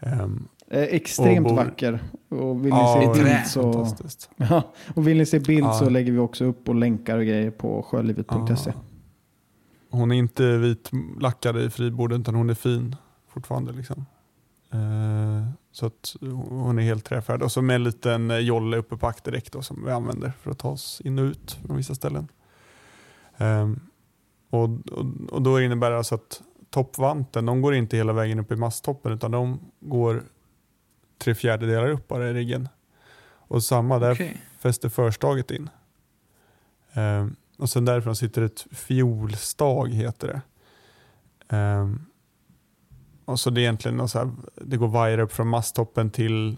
Ehm, 0.00 0.48
Eh, 0.70 0.82
extremt 0.82 1.46
Och 1.46 1.56
vacker. 1.56 2.00
Och 2.28 2.64
vill 2.64 2.72
ni 2.72 2.78
ja, 2.78 3.12
se 3.14 3.22
bild 3.22 3.46
så, 3.46 3.86
ja, 4.36 4.72
och 4.94 5.08
vill 5.08 5.16
ni 5.16 5.26
se 5.26 5.38
bild 5.38 5.64
Ja. 5.64 5.72
så 5.72 5.88
lägger 5.88 6.12
vi 6.12 6.18
också 6.18 6.44
upp 6.44 6.68
och 6.68 6.74
länkar 6.74 7.18
och 7.18 7.24
grejer 7.24 7.50
på 7.50 7.82
sjölivet.se. 7.82 8.72
Hon 9.90 10.12
är 10.12 10.16
inte 10.16 10.56
vitlackad 10.56 11.58
i 11.58 11.70
fribordet 11.70 12.20
utan 12.20 12.34
hon 12.34 12.50
är 12.50 12.54
fin 12.54 12.96
fortfarande. 13.28 13.72
Liksom. 13.72 14.06
Eh, 14.72 15.48
så 15.72 15.86
att 15.86 16.16
hon 16.48 16.78
är 16.78 16.82
helt 16.82 17.04
träfärdig. 17.04 17.44
Och 17.44 17.52
så 17.52 17.62
med 17.62 17.76
en 17.76 17.84
liten 17.84 18.30
eh, 18.30 18.38
jolle 18.38 18.76
uppe 18.76 18.96
på 18.96 19.06
akterdäck 19.06 19.48
som 19.60 19.84
vi 19.84 19.92
använder 19.92 20.32
för 20.40 20.50
att 20.50 20.58
ta 20.58 20.68
oss 20.68 21.02
in 21.04 21.18
och 21.18 21.24
ut 21.24 21.58
från 21.66 21.76
vissa 21.76 21.94
ställen. 21.94 22.28
Ehm, 23.36 23.80
och, 24.50 24.64
och, 24.92 25.06
och 25.30 25.42
då 25.42 25.60
innebär 25.60 25.90
det 25.90 25.96
alltså 25.96 26.14
att 26.14 26.42
toppvanten, 26.70 27.46
de 27.46 27.62
går 27.62 27.74
inte 27.74 27.96
hela 27.96 28.12
vägen 28.12 28.38
upp 28.38 28.52
i 28.52 28.56
masttoppen 28.56 29.12
utan 29.12 29.30
de 29.30 29.60
går 29.80 30.22
tre 31.20 31.34
fjärdedelar 31.34 31.90
upp 31.90 32.08
bara 32.08 32.30
i 32.30 32.34
riggen. 32.34 32.68
Och 33.22 33.64
samma 33.64 33.98
där 33.98 34.12
Okej. 34.12 34.36
fäster 34.58 34.88
förstaget 34.88 35.50
in. 35.50 35.70
Ehm, 36.92 37.36
och 37.58 37.70
sen 37.70 37.84
därifrån 37.84 38.16
sitter 38.16 38.42
ett 38.42 38.66
fiolstag 38.70 39.88
heter 39.88 40.28
det. 40.28 40.42
Ehm, 41.56 42.06
och 43.24 43.40
så 43.40 43.50
det 43.50 43.60
är 43.60 43.62
egentligen 43.62 43.96
något 43.96 44.10
så 44.10 44.18
här, 44.18 44.30
det 44.54 44.76
går 44.76 44.88
vajer 44.88 45.18
upp 45.18 45.32
från 45.32 45.48
masttoppen 45.48 46.10
till 46.10 46.56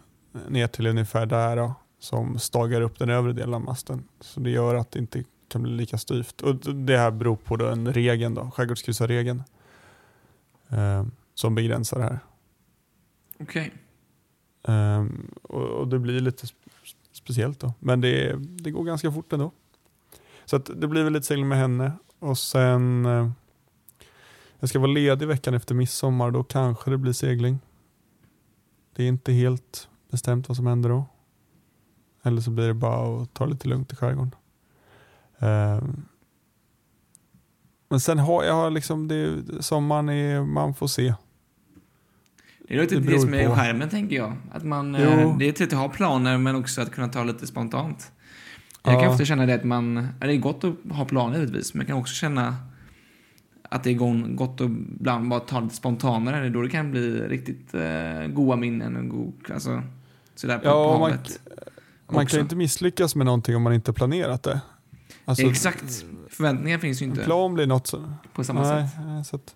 ner 0.49 0.67
till 0.67 0.87
ungefär 0.87 1.27
där 1.27 1.57
då, 1.57 1.75
som 1.99 2.39
stagar 2.39 2.81
upp 2.81 2.99
den 2.99 3.11
övre 3.11 3.33
delen 3.33 3.55
av 3.55 3.61
masten. 3.61 4.09
Så 4.21 4.41
det 4.41 4.51
gör 4.51 4.75
att 4.75 4.91
det 4.91 4.99
inte 4.99 5.25
kan 5.49 5.63
bli 5.63 5.73
lika 5.73 5.99
styvt. 5.99 6.41
Och 6.41 6.75
det 6.75 6.99
här 6.99 7.11
beror 7.11 7.37
på 7.37 7.57
då 7.57 7.67
en 7.67 7.93
regeln, 7.93 8.35
då, 8.35 8.51
skärgårdskryssarregeln, 8.51 9.43
eh, 10.69 11.07
som 11.35 11.55
begränsar 11.55 11.99
det 11.99 12.05
här. 12.05 12.19
Okej. 13.41 13.73
Um, 14.63 15.31
och, 15.43 15.63
och 15.63 15.89
det 15.89 15.99
blir 15.99 16.21
lite 16.21 16.47
speciellt 17.13 17.61
då. 17.61 17.73
Men 17.79 18.01
det, 18.01 18.37
det 18.39 18.71
går 18.71 18.85
ganska 18.85 19.13
fort 19.13 19.33
ändå. 19.33 19.51
Så 20.45 20.57
att 20.57 20.71
det 20.77 20.89
blir 20.89 21.05
väl 21.05 21.13
lite 21.13 21.27
segling 21.27 21.49
med 21.49 21.59
henne. 21.59 21.93
Och 22.19 22.39
sen 22.39 23.07
eh, 23.07 23.31
jag 24.59 24.69
ska 24.69 24.79
vara 24.79 24.91
ledig 24.91 25.27
veckan 25.27 25.55
efter 25.55 25.75
midsommar. 25.75 26.31
Då 26.31 26.45
kanske 26.45 26.91
det 26.91 26.99
blir 26.99 27.13
segling. 27.13 27.59
Det 28.95 29.05
är 29.05 29.09
inte 29.09 29.33
helt 29.33 29.89
bestämt 30.11 30.49
vad 30.49 30.57
som 30.57 30.67
händer 30.67 30.91
då. 30.91 31.05
Eller 32.23 32.41
så 32.41 32.51
blir 32.51 32.67
det 32.69 32.75
bara 32.75 33.23
att 33.23 33.35
ta 33.35 33.47
lite 33.47 33.69
lugnt 33.69 33.93
i 33.93 33.97
skärgården. 33.97 34.35
Um, 35.39 36.07
men 37.89 38.01
sen 38.01 38.19
har 38.19 38.45
jag 38.45 38.73
liksom, 38.73 39.09
det, 39.09 39.43
sommaren 39.61 40.09
är, 40.09 40.43
man 40.43 40.75
får 40.75 40.87
se. 40.87 41.15
Det 42.73 42.79
är 42.79 42.81
lite 42.83 42.95
Det 43.01 43.13
det, 43.13 43.21
som 43.21 43.35
är 43.35 43.49
på. 43.49 43.55
skärmen, 43.55 43.89
tänker 43.89 44.17
jag. 44.17 44.33
Att 44.53 44.65
man, 44.65 44.97
Jo. 45.01 45.09
eh, 45.09 45.37
det 45.39 45.49
är 45.49 45.53
trevligt 45.53 45.73
att 45.73 45.79
ha 45.79 45.89
planer, 45.89 46.39
men 46.39 46.57
också 46.57 46.81
att 46.83 46.91
kunna 46.91 47.09
ta 47.09 47.25
lite 47.25 47.47
spontant. 47.47 48.13
Jag 48.85 48.95
kan 48.95 49.03
Ja. 49.03 49.11
ofta 49.11 49.25
känna 49.25 49.47
det 49.47 49.55
att 49.55 49.65
man, 49.65 50.09
det 50.21 50.27
är 50.33 50.37
gott 50.37 50.65
att 50.65 50.97
ha 50.97 51.05
planer 51.05 51.39
givetvis, 51.39 51.75
men 51.75 51.81
jag 51.81 51.87
kan 51.89 51.97
också 51.97 52.15
känna 52.15 52.57
att 53.63 53.85
det 53.85 53.91
är 53.91 53.95
go- 53.95 54.27
gott 54.29 54.61
att 54.61 54.67
ibland 55.01 55.29
bara 55.29 55.41
ta 55.41 55.61
lite 55.61 55.75
spontanare. 55.75 56.41
Det 56.41 56.47
är 56.47 56.51
då 56.51 56.63
det 56.63 56.69
kan 56.69 56.91
bli 56.91 57.21
riktigt 57.21 57.75
eh, 57.75 58.27
goda 58.29 58.57
minnen 58.57 58.97
och 58.97 59.09
god, 59.09 59.35
alltså, 59.55 59.83
sådär 60.35 60.59
på, 60.59 60.65
Ja, 60.67 60.93
på 60.95 60.99
man, 60.99 61.19
man 62.17 62.27
kan 62.27 62.37
ju 62.39 62.43
inte 62.43 62.57
misslyckas 62.57 63.15
med 63.17 63.27
någonting 63.27 63.57
om 63.57 63.63
man 63.63 63.73
inte 63.73 63.93
planerat 63.93 64.43
det. 64.43 64.61
Alltså, 65.25 65.47
Exakt. 65.47 66.05
Förväntningar 66.29 66.79
finns 66.79 67.03
ju 67.03 67.05
En 67.05 67.11
inte 67.11 67.25
plan 67.25 67.55
blir 67.55 67.67
något 67.67 67.87
så, 67.87 68.13
på 68.33 68.45
samma 68.45 68.63
nej, 68.75 68.89
sätt. 68.89 69.27
så 69.27 69.37
att, 69.37 69.55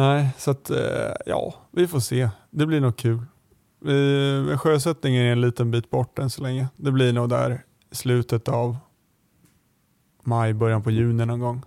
nej, 0.00 0.28
så 0.38 0.50
att 0.50 0.70
eh, 0.70 1.12
ja, 1.26 1.54
vi 1.70 1.86
får 1.86 2.00
se. 2.00 2.30
Det 2.50 2.66
blir 2.66 2.80
nog 2.80 2.96
kul. 2.96 3.20
Sjösättningen 4.56 5.22
är 5.22 5.32
en 5.32 5.40
liten 5.40 5.70
bit 5.70 5.90
bort 5.90 6.18
än 6.18 6.30
så 6.30 6.42
länge. 6.42 6.68
Det 6.76 6.92
blir 6.92 7.12
nog 7.12 7.28
där 7.28 7.64
i 7.90 7.94
slutet 7.94 8.48
av 8.48 8.76
maj, 10.22 10.54
början 10.54 10.82
på 10.82 10.90
juni 10.90 11.26
någon 11.26 11.40
gång. 11.40 11.62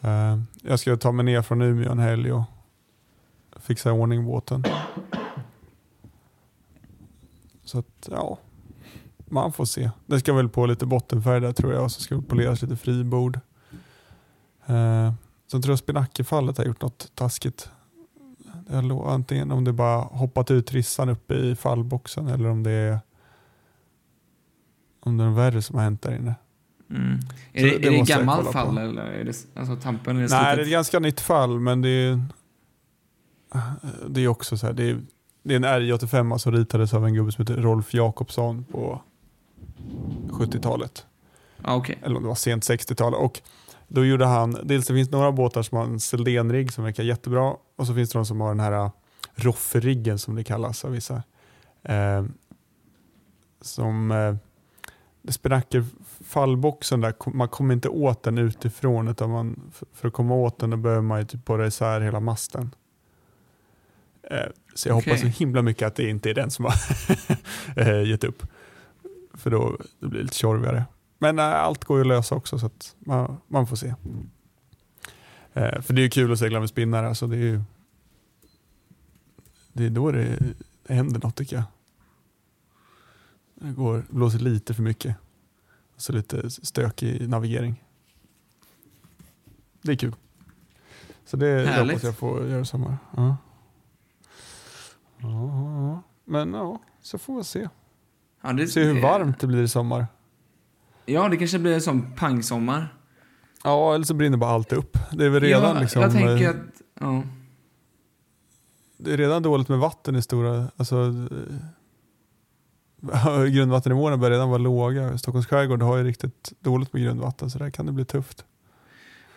Eh, 0.00 0.38
jag 0.62 0.80
ska 0.80 0.96
ta 0.96 1.12
mig 1.12 1.24
ner 1.24 1.42
från 1.42 1.62
Umeå 1.62 1.92
en 1.92 1.98
helg 1.98 2.32
och 2.32 2.44
fixa 3.56 3.88
i 3.88 3.92
ordning 3.92 4.26
båten. 4.26 4.64
Så 7.64 7.78
att 7.78 8.08
ja, 8.10 8.38
man 9.18 9.52
får 9.52 9.64
se. 9.64 9.90
Det 10.06 10.20
ska 10.20 10.32
väl 10.32 10.48
på 10.48 10.66
lite 10.66 10.86
bottenfärg 10.86 11.40
där 11.40 11.52
tror 11.52 11.72
jag 11.72 11.84
och 11.84 11.92
så 11.92 12.00
ska 12.00 12.14
det 12.14 12.22
poleras 12.22 12.62
lite 12.62 12.76
fribord. 12.76 13.40
Eh, 14.66 15.12
Sen 15.50 15.62
tror 15.62 15.72
jag 15.72 15.78
Spinackefallet 15.78 16.58
har 16.58 16.64
gjort 16.64 16.82
något 16.82 17.12
taskigt. 17.14 17.70
Antingen 19.06 19.50
om 19.50 19.64
det 19.64 19.72
bara 19.72 20.00
hoppat 20.00 20.50
ut 20.50 20.72
rissan 20.72 21.08
uppe 21.08 21.34
i 21.34 21.56
fallboxen 21.56 22.28
eller 22.28 22.48
om 22.48 22.62
det 22.62 22.70
är 22.70 23.00
om 25.00 25.16
det 25.16 25.24
är 25.24 25.28
något 25.28 25.38
värre 25.38 25.62
som 25.62 25.76
har 25.76 25.82
hänt 25.82 26.02
där 26.02 26.16
inne. 26.16 26.34
Mm. 26.90 27.18
Är 27.52 27.64
det, 27.64 27.78
det 27.78 27.88
är 27.88 27.90
det 27.90 28.14
kolla 28.14 28.52
fall 28.52 28.74
på. 28.74 28.80
eller 28.80 29.02
är 29.02 29.24
det 29.24 29.46
alltså 29.54 29.76
tampen? 29.76 30.16
Är 30.16 30.22
det 30.22 30.28
Nej, 30.30 30.56
det 30.56 30.62
är 30.62 30.64
ett 30.64 30.70
ganska 30.70 30.98
nytt 30.98 31.20
fall 31.20 31.60
men 31.60 31.82
det 31.82 31.88
är, 31.88 32.22
det 34.08 34.20
är 34.20 34.28
också 34.28 34.58
så 34.58 34.66
här, 34.66 34.72
det 34.72 34.90
är, 34.90 35.00
det 35.42 35.54
är 35.54 35.56
en 35.56 35.64
R85 35.64 36.38
som 36.38 36.52
ritades 36.52 36.94
av 36.94 37.06
en 37.06 37.14
gubbe 37.14 37.32
som 37.32 37.42
heter 37.42 37.62
Rolf 37.62 37.94
Jakobsson 37.94 38.64
på 38.64 39.02
70-talet. 40.28 41.06
Ja, 41.64 41.74
okej. 41.74 41.98
eller 42.02 42.16
om 42.16 42.22
det 42.22 42.28
var 42.28 42.34
sent 42.34 42.64
60-tal. 42.64 43.14
Och 43.14 43.40
då 43.88 44.04
gjorde 44.04 44.26
han, 44.26 44.56
dels 44.62 44.86
det 44.86 44.94
finns 44.94 45.10
några 45.10 45.32
båtar 45.32 45.62
som 45.62 45.78
har 45.78 45.84
en 45.84 46.00
Selden-rigg 46.00 46.72
som 46.72 46.84
verkar 46.84 47.02
jättebra 47.02 47.56
och 47.76 47.86
så 47.86 47.94
finns 47.94 48.10
det 48.10 48.18
de 48.18 48.26
som 48.26 48.40
har 48.40 48.48
den 48.48 48.60
här 48.60 48.84
uh, 48.84 48.90
Roffe-riggen 49.34 50.18
som 50.18 50.34
det 50.34 50.44
kallas 50.44 50.84
av 50.84 50.90
vissa. 50.90 51.22
Eh, 51.82 52.24
som 53.60 54.10
eh, 54.10 54.34
det 55.22 55.32
spinacker 55.32 55.84
fallboxen 56.24 57.00
där, 57.00 57.14
man 57.26 57.48
kommer 57.48 57.74
inte 57.74 57.88
åt 57.88 58.22
den 58.22 58.38
utifrån 58.38 59.08
utan 59.08 59.30
man, 59.30 59.72
för, 59.92 60.08
att 60.08 60.14
komma 60.14 60.34
åt 60.34 60.58
den 60.58 60.70
då 60.70 60.76
behöver 60.76 61.02
man 61.02 61.18
ju 61.18 61.26
typ 61.26 61.44
borra 61.44 61.66
isär 61.66 62.00
hela 62.00 62.20
masten. 62.20 62.74
Eh, 64.22 64.38
så 64.74 64.88
jag 64.88 64.96
Okej. 64.98 65.12
hoppas 65.12 65.20
så 65.20 65.26
himla 65.26 65.62
mycket 65.62 65.86
att 65.86 65.96
det 65.96 66.08
inte 66.08 66.30
är 66.30 66.34
den 66.34 66.50
som 66.50 66.64
har 66.64 66.74
eh, 67.76 68.02
gett 68.10 68.24
upp. 68.24 68.46
För 69.34 69.50
då 69.50 69.76
det 69.98 70.06
blir 70.06 70.18
det 70.18 70.24
lite 70.24 70.36
tjorvigare. 70.36 70.84
Men 71.18 71.38
äh, 71.38 71.44
allt 71.44 71.84
går 71.84 71.96
ju 71.96 72.00
att 72.00 72.06
lösa 72.08 72.34
också 72.34 72.58
så 72.58 72.66
att 72.66 72.96
man, 72.98 73.36
man 73.48 73.66
får 73.66 73.76
se. 73.76 73.94
Eh, 75.52 75.80
för 75.80 75.94
det 75.94 76.00
är 76.00 76.04
ju 76.04 76.10
kul 76.10 76.32
att 76.32 76.38
segla 76.38 76.60
med 76.60 76.68
spinnare. 76.68 77.08
Alltså 77.08 77.26
det 77.26 77.36
är 77.36 77.40
ju 77.40 77.60
det 79.72 79.84
är 79.84 79.90
då 79.90 80.12
det, 80.12 80.38
det 80.86 80.94
händer 80.94 81.20
något 81.20 81.36
tycker 81.36 81.56
jag. 81.56 81.64
Det 83.54 83.72
går, 83.72 84.04
blåser 84.10 84.38
lite 84.38 84.74
för 84.74 84.82
mycket. 84.82 85.16
Så 85.96 86.12
lite 86.12 86.50
stökig 86.50 87.28
navigering. 87.28 87.84
Det 89.82 89.92
är 89.92 89.96
kul. 89.96 90.14
Så 91.24 91.36
det 91.36 91.48
jag 91.48 91.66
Härligt. 91.66 91.92
hoppas 91.92 92.02
jag 92.02 92.16
får 92.16 92.48
göra 92.48 92.64
samma. 92.64 92.98
Ja, 93.16 93.36
ja. 95.18 96.02
Men 96.24 96.54
ja, 96.54 96.82
så 97.02 97.18
får 97.18 97.36
vi 97.36 97.44
se. 97.44 97.68
Ja, 98.42 98.52
det, 98.52 98.68
Se 98.68 98.84
hur 98.84 99.02
varmt 99.02 99.40
det 99.40 99.46
blir 99.46 99.62
i 99.62 99.68
sommar. 99.68 100.06
Ja, 101.08 101.28
det 101.28 101.36
kanske 101.36 101.58
blir 101.58 101.74
en 101.74 101.80
sån 101.80 102.12
pangsommar. 102.12 102.94
Ja, 103.64 103.94
eller 103.94 104.04
så 104.04 104.14
brinner 104.14 104.36
bara 104.36 104.50
allt 104.50 104.72
upp. 104.72 104.98
Det 105.12 105.24
är 105.24 105.28
väl 105.28 105.42
redan 105.42 105.76
ja, 105.76 105.80
liksom... 105.80 106.02
Jag 106.02 106.12
tänker 106.12 106.44
eh, 106.44 106.50
att... 106.50 106.82
Ja. 107.00 107.22
Det 108.98 109.12
är 109.12 109.16
redan 109.16 109.42
dåligt 109.42 109.68
med 109.68 109.78
vatten 109.78 110.16
i 110.16 110.22
stora... 110.22 110.68
Alltså, 110.76 111.14
eh, 113.12 113.44
grundvattennivåerna 113.52 114.16
börjar 114.16 114.30
redan 114.30 114.48
vara 114.48 114.58
låga. 114.58 115.18
Stockholms 115.18 115.46
skärgård 115.46 115.82
har 115.82 115.96
ju 115.96 116.04
riktigt 116.04 116.52
dåligt 116.60 116.92
med 116.92 117.02
grundvatten 117.02 117.50
så 117.50 117.58
där 117.58 117.70
kan 117.70 117.86
det 117.86 117.92
bli 117.92 118.04
tufft. 118.04 118.44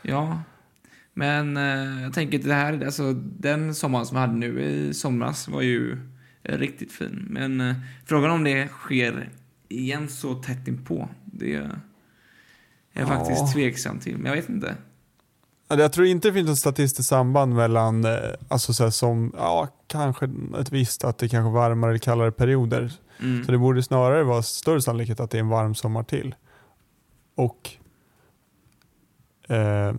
Ja, 0.02 0.40
men 1.14 1.58
eh, 1.58 2.04
jag 2.04 2.14
tänker 2.14 2.40
att 2.40 2.46
det 2.46 2.54
här, 2.54 2.86
alltså 2.86 3.14
den 3.14 3.76
sommaren 3.76 4.06
som 4.06 4.16
vi 4.16 4.22
hade 4.22 4.34
nu 4.34 4.62
i 4.62 4.94
somras 4.94 5.48
var 5.48 5.62
ju 5.62 5.98
eh, 6.44 6.58
riktigt 6.58 6.92
fin. 6.92 7.26
Men 7.30 7.62
eh, 7.62 7.76
frågan 8.06 8.32
om 8.32 8.44
det 8.44 8.68
sker 8.68 9.30
igen 9.72 10.10
så 10.10 10.36
tätt 10.36 10.68
inpå, 10.68 11.10
det 11.26 11.56
är 11.56 11.62
jag 11.62 13.04
Ja. 13.04 13.08
faktiskt 13.08 13.54
tveksam 13.54 14.00
till. 14.00 14.18
Men 14.18 14.26
jag 14.26 14.36
vet 14.36 14.50
inte. 14.50 14.76
Ja, 15.68 15.80
Jag 15.80 15.94
tror 15.94 16.08
inte 16.08 16.28
det 16.28 16.34
finns 16.34 16.48
något 16.48 16.58
statistiskt 16.58 17.10
samband 17.10 17.56
mellan, 17.56 18.06
eh, 18.06 18.12
alltså 18.48 18.74
så 18.74 18.84
här 18.84 18.90
som, 18.90 19.34
ja 19.38 19.68
kanske 19.88 20.30
ett 20.60 20.72
visst 20.72 21.04
att 21.04 21.18
det 21.18 21.28
kanske 21.30 21.50
är 21.50 21.54
varmare 21.54 21.92
eller 21.92 22.00
kallare 22.00 22.32
perioder. 22.32 22.94
Mm. 23.20 23.44
Så 23.46 23.52
det 23.52 23.58
borde 23.58 23.84
snarare 23.84 24.24
vara 24.24 24.44
större 24.44 24.82
sannolikhet 24.82 25.20
att 25.20 25.32
det 25.32 25.38
är 25.38 25.40
en 25.40 25.50
varm 25.50 25.76
sommar 25.76 26.04
till. 26.04 26.36
Och, 27.36 27.70
eh, 29.48 29.94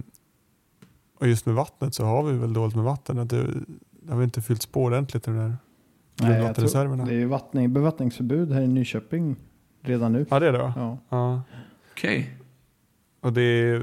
och 1.18 1.28
just 1.28 1.46
med 1.46 1.54
vattnet 1.54 1.94
så 1.94 2.04
har 2.04 2.22
vi 2.22 2.38
väl 2.38 2.52
dåligt 2.52 2.76
med 2.76 2.84
vatten. 2.84 3.18
Att 3.18 3.28
det, 3.30 3.46
det 4.02 4.10
har 4.12 4.18
vi 4.18 4.24
inte 4.24 4.42
fyllts 4.42 4.66
på 4.66 4.82
ordentligt 4.82 5.28
i 5.28 5.30
de 5.30 5.36
där 5.36 5.42
Nej, 5.48 5.56
jag 6.16 6.26
tror, 6.26 6.34
grundvattenreserverna. 6.34 7.04
det 7.04 7.10
är 7.14 7.18
ju 7.18 7.26
vattning, 7.26 7.72
bevattningsförbud 7.72 8.52
här 8.52 8.60
i 8.62 8.68
Nyköping 8.68 9.36
redan 9.82 10.12
nu. 10.12 10.26
Ja 10.30 10.38
det 10.40 10.48
är 10.48 10.52
det 10.52 10.58
va? 10.58 10.72
Ja. 10.76 10.98
Ja. 11.08 11.42
Okej. 11.92 12.36
Och 13.20 13.32
det, 13.32 13.80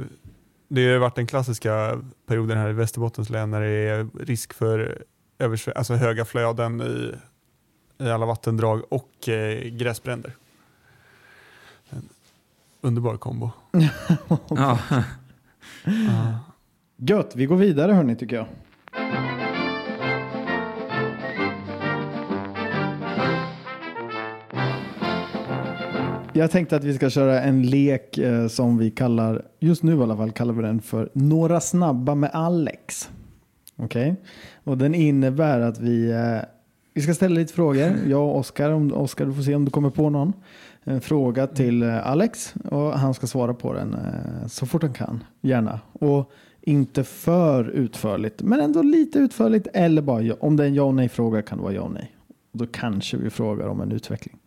det 0.68 0.92
har 0.92 1.00
varit 1.00 1.16
den 1.16 1.28
klassiska 1.28 2.02
perioden 2.26 2.58
här 2.58 2.70
i 2.70 2.74
Västerbottens 2.74 3.30
län 3.30 3.52
när 3.52 3.62
det 3.62 3.68
är 3.68 4.08
risk 4.20 4.54
för 4.54 5.04
alltså 5.76 5.94
höga 5.94 6.26
flöden 6.26 6.82
i, 6.82 7.14
i 8.04 8.10
alla 8.10 8.26
vattendrag 8.26 8.82
och 8.90 9.30
eh, 9.30 9.70
gräsbränder. 9.70 10.36
En 11.90 12.10
underbar 12.82 13.18
kombo. 13.18 13.52
Ja. 14.50 14.80
Ja. 15.86 16.40
Gött, 16.98 17.36
vi 17.36 17.46
går 17.46 17.56
vidare 17.56 17.92
hörni 17.92 18.16
tycker 18.16 18.36
jag. 18.36 18.46
Jag 26.40 26.52
tänkte 26.52 26.76
att 26.76 26.84
vi 26.84 26.94
ska 26.94 27.10
köra 27.10 27.42
en 27.42 27.64
lek 27.64 28.18
eh, 28.18 28.48
som 28.48 28.78
vi 28.78 28.92
kallar, 28.92 29.46
just 29.60 29.84
nu 29.84 29.96
i 29.96 30.02
alla 30.02 30.18
fall 30.18 30.32
kallar 30.32 30.54
vi 30.54 30.62
den 30.62 30.82
för 30.82 31.10
Några 31.14 31.60
snabba 31.60 32.16
med 32.16 32.30
Alex. 32.34 33.10
Okej? 33.76 34.16
Och 34.64 34.78
den 34.78 34.96
innebär 34.96 35.60
att 35.60 35.80
vi, 35.80 36.12
eh, 36.12 36.48
Vi 36.94 37.02
ska 37.02 37.14
ställa 37.14 37.36
lite 37.36 37.54
frågor. 37.54 37.92
Jag 38.08 38.22
och 38.22 38.38
Oskar, 38.38 38.94
Oskar 38.94 39.26
du 39.26 39.34
får 39.34 39.42
se 39.42 39.56
om 39.56 39.66
du 39.66 39.72
kommer 39.72 39.90
på 39.90 40.10
någon. 40.10 40.34
En 40.84 41.02
fråga 41.02 41.48
till 41.48 41.84
eh, 41.84 42.08
Alex 42.08 42.54
och 42.70 43.00
han 43.00 43.14
ska 43.14 43.28
svara 43.28 43.54
på 43.54 43.74
den 43.74 43.94
eh, 43.94 44.48
så 44.48 44.66
fort 44.66 44.82
han 44.82 44.94
kan. 44.94 45.24
Gärna. 45.42 45.80
Och 45.94 46.32
inte 46.62 47.04
för 47.04 47.70
utförligt, 47.70 48.42
men 48.42 48.60
ändå 48.60 48.82
lite 48.82 49.20
utförligt. 49.20 49.68
Eller 49.74 50.02
bara 50.02 50.34
om 50.40 50.56
det 50.56 50.64
är 50.64 50.68
en 50.68 50.76
ja 50.76 50.84
och 50.84 50.96
nej 50.96 51.10
fråga 51.10 51.42
kan 51.42 51.58
det 51.58 51.64
vara 51.64 51.74
ja 51.74 51.82
och 51.82 51.92
nej. 51.92 52.12
Då 52.60 52.68
kanske 52.68 53.18
vi 53.18 53.30
frågar 53.30 53.68
om 53.68 53.82
en 53.82 53.92
utveckling. 53.92 54.38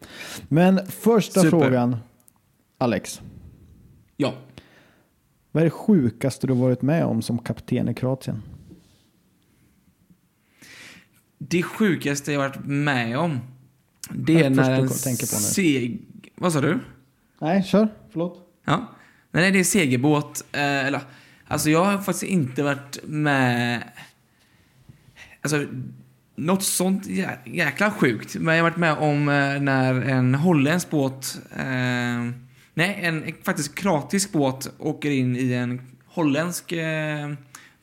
Men 0.48 0.87
första 0.87 1.40
Super. 1.40 1.51
frågan, 1.51 1.96
Alex. 2.79 3.20
Ja. 4.16 4.35
Vad 5.53 5.61
är 5.61 5.64
det 5.64 5.70
sjukaste 5.70 6.46
du 6.46 6.55
varit 6.55 6.83
med 6.83 7.05
om 7.05 7.22
som 7.22 7.38
kapten 7.38 7.88
i 7.88 7.94
Kroatien? 7.94 8.42
Det 11.38 11.62
sjukaste 11.62 12.33
jag 12.33 12.38
varit 12.38 12.64
med 12.64 13.18
om, 13.18 13.40
det 14.11 14.42
är 14.42 14.51
när 14.51 14.70
en 14.70 14.83
du 14.83 14.88
tänker 14.88 15.27
på 15.27 15.37
nu? 15.37 15.42
seg... 15.42 16.01
Vad 16.35 16.53
sa 16.53 16.61
du? 16.61 16.79
Nej, 17.38 17.62
kör. 17.62 17.88
Förlåt. 18.11 18.48
Ja. 18.64 18.87
Nej, 19.31 19.51
det 19.51 19.59
är 19.59 19.64
segelbåt. 19.64 20.44
Eh, 20.53 20.87
eller, 20.87 21.01
alltså 21.46 21.70
jag 21.70 21.85
har 21.85 21.98
faktiskt 21.98 22.33
inte 22.33 22.62
varit 22.62 22.98
med... 23.05 23.83
Alltså, 25.40 25.66
något 26.36 26.62
sånt 26.62 27.06
jä 27.06 27.38
jäkla 27.44 27.90
sjukt. 27.90 28.36
Men 28.36 28.56
jag 28.56 28.64
har 28.64 28.70
varit 28.70 28.78
med 28.78 28.92
om 28.92 29.28
eh, 29.28 29.60
när 29.60 29.94
en 29.94 30.34
holländsk 30.34 30.90
båt... 30.90 31.38
Eh, 31.56 32.30
nej, 32.74 33.00
en 33.02 33.24
faktiskt 33.42 33.74
kroatisk 33.74 34.32
båt 34.32 34.72
åker 34.78 35.10
in 35.10 35.36
i 35.36 35.52
en 35.52 35.80
holländsk 36.06 36.72
eh, 36.72 37.32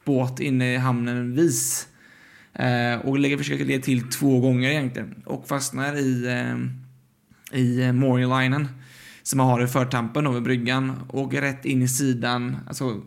båt 0.06 0.40
inne 0.40 0.74
i 0.74 0.78
hamnen 0.78 1.36
Vis. 1.36 1.88
Eh, 2.54 3.00
och 3.06 3.20
lägger, 3.20 3.38
försöker 3.38 3.66
lägga 3.66 3.80
till 3.80 4.10
två 4.10 4.40
gånger 4.40 4.70
egentligen. 4.70 5.24
Och 5.26 5.48
fastnar 5.48 5.96
i, 5.96 6.26
eh, 6.28 7.60
i 7.60 7.82
eh, 7.82 7.92
Morielinen. 7.92 8.68
Som 9.24 9.38
man 9.38 9.48
har 9.48 9.64
i 9.64 9.68
förtampen 9.68 10.28
över 10.28 10.42
bryggan 10.42 11.00
och 11.10 11.34
rätt 11.34 11.66
in 11.66 11.82
i 11.82 11.88
sidan, 11.88 12.58
alltså, 12.68 13.02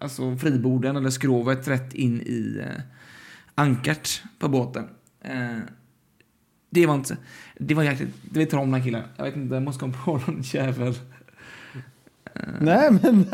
alltså 0.00 0.36
friborden 0.36 0.96
eller 0.96 1.10
skrovet 1.10 1.68
rätt 1.68 1.94
in 1.94 2.20
i 2.20 2.62
eh, 2.66 2.82
ankart 3.58 4.22
på 4.38 4.48
båten. 4.48 4.88
Eh, 5.20 5.58
det 6.70 6.86
var 6.86 6.94
inte, 6.94 7.16
det 7.58 7.74
var 7.74 7.82
jäkligt, 7.82 8.14
det 8.30 8.38
var 8.38 8.46
tromna 8.46 8.80
killar. 8.80 9.06
Jag 9.16 9.24
vet 9.24 9.36
inte, 9.36 9.54
jag 9.54 9.62
måste 9.62 9.80
komma 9.80 9.94
på 10.04 10.12
någon 10.12 10.40
jävel. 10.42 10.94
Nej, 12.60 12.90
men 13.02 13.26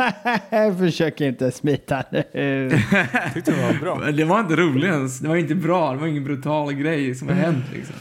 nej, 0.50 0.76
försök 0.76 1.20
inte 1.20 1.50
smita 1.52 2.04
nu. 2.10 2.22
Det 2.32 3.48
var 3.48 3.80
bra. 3.80 4.10
Det 4.12 4.24
var 4.24 4.40
inte 4.40 4.56
roligt 4.56 4.84
ens, 4.84 5.18
det 5.18 5.28
var 5.28 5.36
inte 5.36 5.54
bra, 5.54 5.92
det 5.92 5.98
var 5.98 6.06
ingen 6.06 6.24
brutal 6.24 6.72
grej 6.72 7.14
som 7.14 7.28
har 7.28 7.34
hänt 7.34 7.64
liksom. 7.72 7.94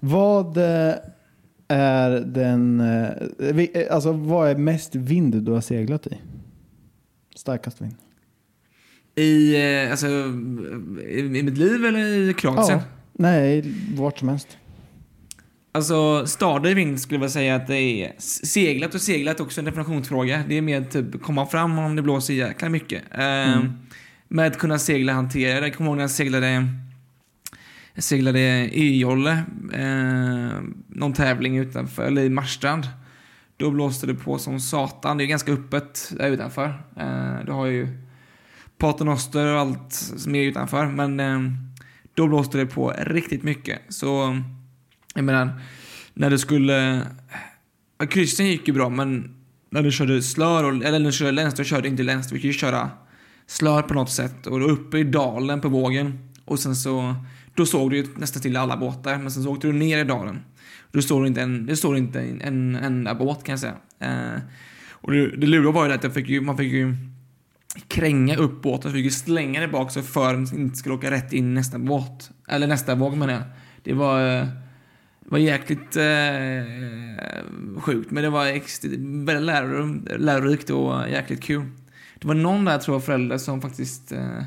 Vad 0.00 0.56
eh, 0.56 0.94
är 1.68 2.10
den, 2.10 2.80
eh, 2.80 3.58
eh, 3.58 3.94
alltså 3.94 4.12
vad 4.12 4.50
är 4.50 4.56
mest 4.56 4.94
vind 4.94 5.42
du 5.42 5.52
har 5.52 5.60
seglat 5.60 6.06
i? 6.06 6.20
Starkast 7.36 7.80
vind? 7.82 7.94
I, 9.16 9.54
eh, 9.54 9.90
alltså, 9.90 10.06
i, 11.08 11.18
i 11.18 11.42
mitt 11.42 11.58
liv 11.58 11.84
eller 11.84 12.30
i 12.30 12.34
Kroatien? 12.34 12.78
Ja. 12.78 12.84
Nej, 13.12 13.74
vart 13.94 14.18
som 14.18 14.28
helst. 14.28 14.58
Alltså, 15.72 16.26
stadig 16.26 16.74
vind 16.74 17.00
skulle 17.00 17.20
jag 17.20 17.30
säga 17.30 17.56
att 17.56 17.66
det 17.66 17.80
är. 17.80 18.12
Seglat 18.46 18.94
och 18.94 19.00
seglat 19.00 19.40
också 19.40 19.60
en 19.60 19.64
definitionsfråga. 19.64 20.44
Det 20.48 20.58
är 20.58 20.62
mer 20.62 20.84
typ 20.84 21.22
komma 21.22 21.46
fram 21.46 21.78
om 21.78 21.96
det 21.96 22.02
blåser 22.02 22.34
jäkla 22.34 22.68
mycket. 22.68 23.02
Mm. 23.10 23.72
Med 24.28 24.46
att 24.46 24.58
kunna 24.58 24.78
segla 24.78 25.12
hantera 25.12 25.60
det. 25.60 25.66
Jag 25.66 25.76
kommer 25.76 25.90
ihåg 25.90 25.96
när 25.96 26.04
jag 26.04 26.10
seglade 26.10 26.68
jag 27.96 28.04
seglade 28.04 28.70
Öjolle, 28.72 29.42
eh, 29.72 30.60
någon 30.88 31.12
tävling 31.12 31.58
utanför, 31.58 32.02
eller 32.02 32.22
i 32.22 32.28
Marstrand. 32.28 32.88
Då 33.56 33.70
blåste 33.70 34.06
det 34.06 34.14
på 34.14 34.38
som 34.38 34.60
satan. 34.60 35.18
Det 35.18 35.24
är 35.24 35.26
ganska 35.26 35.52
öppet 35.52 36.12
där 36.16 36.28
utanför. 36.28 36.82
Eh, 36.96 37.44
du 37.46 37.52
har 37.52 37.66
ju 37.66 37.88
paternoster 38.78 39.54
och 39.54 39.60
allt 39.60 39.92
som 39.92 40.34
är 40.34 40.42
utanför. 40.42 40.86
Men 40.86 41.20
eh, 41.20 41.40
då 42.14 42.28
blåste 42.28 42.58
det 42.58 42.66
på 42.66 42.94
riktigt 42.98 43.42
mycket. 43.42 43.80
Så 43.88 44.42
jag 45.14 45.24
menar, 45.24 45.60
när 46.14 46.30
du 46.30 46.38
skulle... 46.38 47.02
Ja, 47.98 48.06
kryssen 48.06 48.46
gick 48.46 48.68
ju 48.68 48.74
bra, 48.74 48.88
men 48.88 49.34
när 49.70 49.82
du 49.82 49.92
körde 49.92 50.22
slör, 50.22 50.64
och, 50.64 50.84
eller 50.84 50.98
när 50.98 51.06
du 51.06 51.12
körde 51.12 51.32
läns, 51.32 51.54
då 51.54 51.64
körde 51.64 51.82
du 51.82 51.88
inte 51.88 52.02
läns. 52.02 52.28
Du 52.28 52.34
fick 52.34 52.44
ju 52.44 52.52
köra 52.52 52.90
slör 53.46 53.82
på 53.82 53.94
något 53.94 54.10
sätt. 54.10 54.46
Och 54.46 54.60
då 54.60 54.66
uppe 54.66 54.98
i 54.98 55.04
dalen 55.04 55.60
på 55.60 55.68
vågen. 55.68 56.18
Och 56.44 56.58
sen 56.58 56.76
så... 56.76 57.14
Då 57.54 57.66
såg 57.66 57.90
du 57.90 57.96
ju 57.96 58.06
nästan 58.16 58.42
till 58.42 58.56
alla 58.56 58.76
båtar, 58.76 59.18
men 59.18 59.30
sen 59.30 59.42
så 59.42 59.52
åkte 59.52 59.66
du 59.66 59.72
ner 59.72 59.98
i 59.98 60.04
dalen. 60.04 60.38
Då 60.92 61.02
såg 61.02 61.22
du 61.22 61.26
inte 61.26 61.42
en, 61.42 61.66
det 61.66 61.76
såg 61.76 61.98
inte 61.98 62.20
en, 62.20 62.40
en 62.40 62.76
enda 62.76 63.14
båt 63.14 63.44
kan 63.44 63.52
jag 63.52 63.60
säga. 63.60 63.74
Eh, 64.00 64.40
och 64.90 65.12
det, 65.12 65.36
det 65.36 65.46
luriga 65.46 65.70
var 65.70 65.82
ju 65.82 65.88
det 65.88 65.94
att 65.94 66.04
jag 66.04 66.14
fick 66.14 66.28
ju, 66.28 66.40
man 66.40 66.56
fick 66.56 66.72
ju 66.72 66.96
kränga 67.88 68.36
upp 68.36 68.62
båten, 68.62 68.92
fick 68.92 69.04
ju 69.04 69.10
slänga 69.10 69.60
det 69.60 69.68
bak 69.68 69.90
så 69.90 70.02
för 70.02 70.34
att 70.34 70.50
den 70.50 70.60
inte 70.60 70.76
skulle 70.76 70.94
åka 70.94 71.10
rätt 71.10 71.32
in 71.32 71.54
nästa 71.54 71.78
båt. 71.78 72.30
Eller 72.48 72.66
nästa 72.66 72.94
våg 72.94 73.16
menar 73.16 73.32
jag. 73.32 73.42
Det 73.82 73.92
var, 73.92 74.38
eh, 74.40 74.46
var 75.20 75.38
jäkligt 75.38 75.96
eh, 75.96 77.80
sjukt, 77.80 78.10
men 78.10 78.22
det 78.22 78.30
var 78.30 78.46
extra- 78.46 78.90
väldigt 79.24 79.44
lärorum- 79.46 80.18
lärorikt 80.18 80.70
och 80.70 81.08
jäkligt 81.08 81.42
kul. 81.42 81.64
Det 82.18 82.26
var 82.28 82.34
någon 82.34 82.64
där, 82.64 82.78
tror 82.78 82.94
jag, 82.94 83.04
förälder 83.04 83.38
som 83.38 83.60
faktiskt 83.62 84.12
eh, 84.12 84.42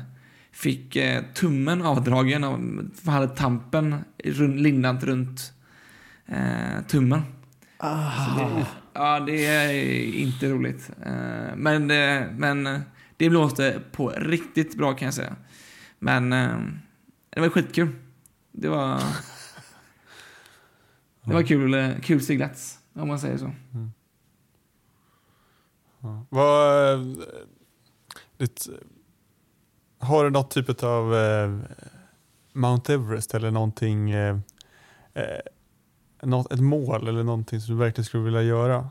fick 0.52 0.96
eh, 0.96 1.22
tummen 1.34 1.82
avdragen 1.82 2.44
av, 2.44 2.88
hade 3.06 3.28
tampen 3.28 3.96
rund, 4.24 4.60
lindat 4.60 5.04
runt 5.04 5.52
eh, 6.26 6.84
tummen. 6.88 7.22
Ah. 7.76 8.12
Ja, 8.94 9.20
det 9.20 9.46
är 9.46 9.72
inte 10.14 10.48
roligt. 10.50 10.90
Eh, 11.06 11.56
Men, 11.56 11.88
det- 11.88 12.28
men 12.36 12.66
eh, 12.66 12.80
det 13.20 13.30
blåste 13.30 13.82
på 13.92 14.08
riktigt 14.08 14.74
bra 14.76 14.94
kan 14.94 15.06
jag 15.06 15.14
säga. 15.14 15.36
Men 15.98 16.32
eh, 16.32 16.58
det 17.30 17.40
var 17.40 17.48
skitkul. 17.48 17.88
Det 18.52 18.68
var... 18.68 19.02
Det 21.24 21.34
var 21.34 21.42
kul, 21.42 21.74
eh, 21.74 22.00
kul 22.02 22.20
seglats, 22.20 22.78
om 22.92 23.08
man 23.08 23.18
säger 23.18 23.38
så. 23.38 23.50
Ja. 26.00 26.26
Vad, 26.28 26.92
eh, 26.92 27.00
det, 28.36 28.68
har 29.98 30.24
du 30.24 30.30
något 30.30 30.50
typ 30.50 30.82
av 30.82 31.14
eh, 31.14 31.58
Mount 32.52 32.94
Everest 32.94 33.34
eller 33.34 33.50
någonting, 33.50 34.10
eh, 34.10 34.38
eh, 35.14 35.40
något, 36.22 36.52
ett 36.52 36.60
mål 36.60 37.08
eller 37.08 37.24
någonting 37.24 37.60
som 37.60 37.74
du 37.74 37.80
verkligen 37.80 38.04
skulle 38.04 38.24
vilja 38.24 38.42
göra 38.42 38.90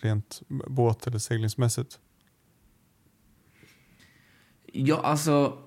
rent 0.00 0.42
båt 0.48 1.06
eller 1.06 1.18
seglingsmässigt? 1.18 1.98
Ja, 4.72 5.00
alltså... 5.04 5.58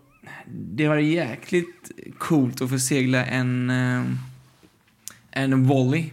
Det 0.47 0.87
var 0.87 0.97
jäkligt 0.97 1.91
coolt 2.17 2.61
att 2.61 2.69
få 2.69 2.79
segla 2.79 3.25
en... 3.25 3.69
Eh, 3.69 4.03
en 5.31 5.63
volley. 5.63 6.11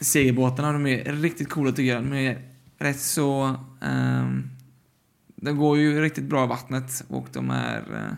Segelbåtarna, 0.00 0.72
de 0.72 0.86
är 0.86 1.12
riktigt 1.12 1.48
coola 1.48 1.72
tycker 1.72 1.94
jag. 1.94 2.04
De 2.04 2.12
är 2.12 2.38
rätt 2.78 3.00
så... 3.00 3.56
Um, 3.80 4.50
de 5.36 5.56
går 5.56 5.78
ju 5.78 6.00
riktigt 6.02 6.24
bra 6.24 6.44
i 6.44 6.48
vattnet 6.48 7.04
och 7.08 7.28
de 7.32 7.50
är 7.50 7.78
uh, 7.78 8.12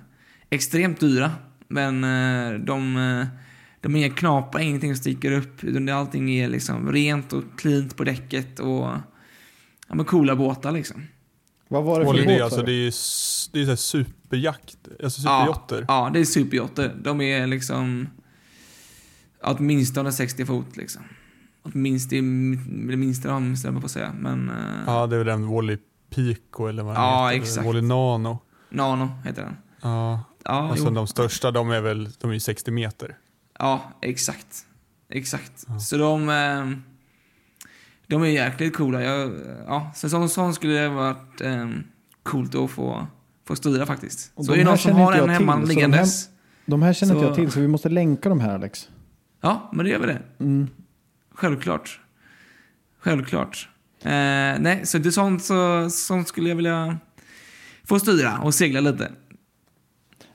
extremt 0.50 1.00
dyra. 1.00 1.32
Men 1.68 2.04
uh, 2.04 2.60
de, 2.60 2.94
de 3.80 3.94
är 3.94 3.98
inga 3.98 4.14
knapar, 4.14 4.60
ingenting 4.60 4.94
som 4.94 5.00
sticker 5.00 5.32
upp. 5.32 5.64
Utan 5.64 5.88
allting 5.88 6.30
är 6.30 6.48
liksom 6.48 6.92
rent 6.92 7.32
och 7.32 7.44
cleant 7.56 7.96
på 7.96 8.04
däcket 8.04 8.60
och... 8.60 8.88
Ja, 9.88 9.94
men 9.94 10.04
coola 10.04 10.36
båtar 10.36 10.72
liksom. 10.72 11.02
Vad 11.72 11.84
var 11.84 12.00
det 12.00 12.06
för 12.06 12.12
båt? 12.12 12.26
det 12.26 12.34
är 12.34 12.38
sa 12.38 12.44
alltså, 12.44 12.62
det 12.62 12.72
är, 12.72 12.84
det 13.52 13.60
är 13.60 13.64
så 13.64 13.70
här 13.70 13.76
superjakt, 13.76 14.76
alltså 15.02 15.20
superjotter. 15.20 15.84
Ja, 15.88 16.10
det 16.12 16.20
är 16.20 16.24
superjotter. 16.24 16.96
De 17.02 17.20
är 17.20 17.46
liksom 17.46 18.08
åtminstone 19.42 20.12
60 20.12 20.46
fot 20.46 20.76
liksom. 20.76 21.02
Åtminstone, 21.62 22.56
det 22.90 22.96
minsta 22.96 23.28
de 23.28 23.56
jag 23.64 23.80
på 23.80 23.84
att 23.86 23.90
säga. 23.90 24.12
Men 24.18 24.48
eh, 24.50 24.54
Ja, 24.86 25.06
det 25.06 25.16
är 25.16 25.18
väl 25.18 25.26
den 25.26 25.48
Wally 25.48 25.78
Pico 26.14 26.66
eller 26.66 26.82
vad 26.82 26.94
den 26.94 27.02
Ja, 27.02 27.28
heter. 27.28 27.42
exakt. 27.42 27.66
Wally 27.66 27.80
Nano. 27.80 28.38
Nano 28.70 29.08
heter 29.24 29.42
den. 29.42 29.56
Ja, 29.82 30.24
Ja, 30.44 30.70
och 30.70 30.76
jo. 30.78 30.84
sen 30.84 30.94
de 30.94 31.06
största, 31.06 31.50
de 31.50 31.70
är 31.70 31.80
väl 31.80 32.08
de 32.20 32.30
är 32.30 32.34
ju 32.34 32.40
60 32.40 32.70
meter. 32.70 33.16
ja 33.58 33.82
exakt. 34.02 34.66
Exakt. 35.08 35.64
Ja. 35.68 35.78
Så 35.78 35.96
de, 35.96 36.28
eh, 36.28 36.70
de 38.10 38.22
är 38.22 38.26
jäkligt 38.26 38.76
coola. 38.76 39.02
Jag, 39.02 39.32
ja, 39.66 39.90
så 39.94 40.08
sån, 40.08 40.28
sån 40.28 40.54
skulle 40.54 40.72
det 40.80 40.88
varit 40.88 41.40
eh, 41.40 41.68
coolt 42.22 42.54
att 42.54 42.70
få, 42.70 43.06
få 43.44 43.56
styra 43.56 43.86
faktiskt. 43.86 44.32
Och 44.34 44.44
så 44.44 44.52
de 44.52 44.60
är 44.60 44.64
det 44.64 44.70
här 44.70 44.70
någon 44.70 44.78
som 44.78 44.90
känner 44.90 45.04
har 45.04 45.12
inte 45.12 45.24
en 45.24 45.28
jag 45.30 45.38
till, 45.38 45.46
hemma 45.46 45.60
så 45.60 45.66
de 45.66 45.74
liggandes. 45.74 46.28
De 46.66 46.82
här 46.82 46.92
känner 46.92 47.14
inte 47.14 47.24
Så- 47.24 47.28
jag 47.30 47.34
till 47.36 47.50
så 47.50 47.60
vi 47.60 47.68
måste 47.68 47.88
länka 47.88 48.28
de 48.28 48.40
här 48.40 48.54
Alex. 48.54 48.88
Ja, 49.40 49.70
men 49.72 49.84
det 49.84 49.90
gör 49.90 49.98
vi 49.98 50.06
det. 50.06 50.22
Mm. 50.40 50.68
Självklart. 51.34 52.00
Självklart. 52.98 53.68
Eh, 54.02 54.10
nej, 54.10 54.80
så 54.84 54.98
det 54.98 55.08
är 55.08 55.10
sånt, 55.10 55.44
så, 55.44 55.90
sånt 55.90 56.28
skulle 56.28 56.48
jag 56.48 56.56
vilja 56.56 56.96
få 57.84 57.98
styra 57.98 58.38
och 58.38 58.54
segla 58.54 58.80
lite. 58.80 59.12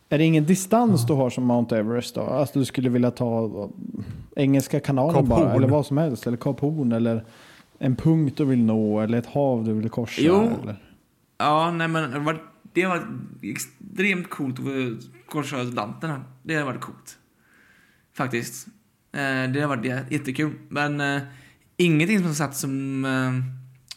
Är 0.10 0.18
det 0.18 0.24
ingen 0.24 0.46
distans 0.46 1.06
du 1.08 1.14
har 1.14 1.30
som 1.30 1.44
Mount 1.44 1.78
Everest 1.78 2.16
då? 2.16 2.22
Alltså 2.22 2.60
du 2.60 2.66
skulle 2.66 2.90
vilja 2.90 3.12
ta 3.12 3.46
uh, 3.46 3.70
Engelska 4.36 4.80
kanalen 4.80 5.16
Kap 5.16 5.26
bara, 5.26 5.40
Horn. 5.46 5.56
eller 5.56 5.68
vad 5.68 5.86
som 5.86 5.98
helst, 5.98 6.28
eller 6.28 6.38
Kap 6.38 6.60
Horn, 6.60 6.92
eller 6.92 7.26
en 7.80 7.96
punkt 7.96 8.38
du 8.38 8.46
vill 8.46 8.64
nå, 8.64 9.00
eller 9.02 9.18
ett 9.18 9.26
hav 9.26 9.64
du 9.66 9.74
vill 9.74 9.90
korsa? 9.90 10.22
Jo. 10.22 10.60
Eller? 10.64 10.82
Ja, 11.38 11.72
nej 11.72 11.88
men 11.88 12.12
det 12.12 12.20
var, 12.20 12.42
det 12.74 12.86
var 12.86 13.08
extremt 13.42 14.30
coolt 14.30 14.60
att 14.60 15.26
korsa 15.30 15.62
Atlanten. 15.62 16.10
här. 16.10 16.24
Det 16.44 16.56
har 16.56 16.66
varit 16.66 16.82
coolt. 16.82 17.18
Faktiskt. 18.14 18.68
Eh, 19.12 19.52
det 19.54 19.62
har 19.62 19.68
varit 19.68 19.86
jä- 19.86 20.06
jättekul. 20.10 20.54
Men 20.70 21.02
eh, 21.02 21.22
ingenting 21.78 22.20
som 22.24 22.34
satt 22.36 22.56
som, 22.56 23.06
eh, 23.06 23.32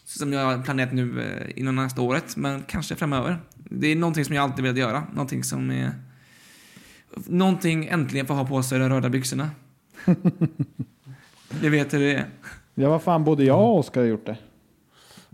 som 0.05 0.33
jag 0.33 0.45
har 0.45 0.63
planerat 0.63 0.93
nu 0.93 1.23
eh, 1.23 1.59
inom 1.61 1.77
nästa 1.77 2.01
året, 2.03 2.37
men 2.37 2.63
kanske 2.63 2.97
framöver. 2.97 3.39
Det 3.71 3.87
är 3.87 3.97
någonting 3.97 4.25
som 4.25 4.35
jag 4.35 4.43
alltid 4.43 4.63
velat 4.63 4.79
göra. 4.79 5.07
Någonting 5.13 5.45
som 5.45 5.71
är... 5.71 5.93
Någonting 7.27 7.87
äntligen 7.87 8.27
få 8.27 8.35
ha 8.35 8.47
på 8.47 8.63
sig 8.63 8.79
de 8.79 8.89
röda 8.89 9.09
byxorna. 9.09 9.51
det 11.61 11.69
vet 11.69 11.95
hur 11.95 12.01
det 12.01 12.15
är. 12.15 12.27
Ja, 12.79 12.89
vad 12.91 13.03
fan, 13.03 13.25
både 13.25 13.45
jag 13.45 13.61
och 13.61 13.79
Oskar 13.79 14.01
har 14.01 14.09
gjort 14.09 14.27
det. 14.27 14.37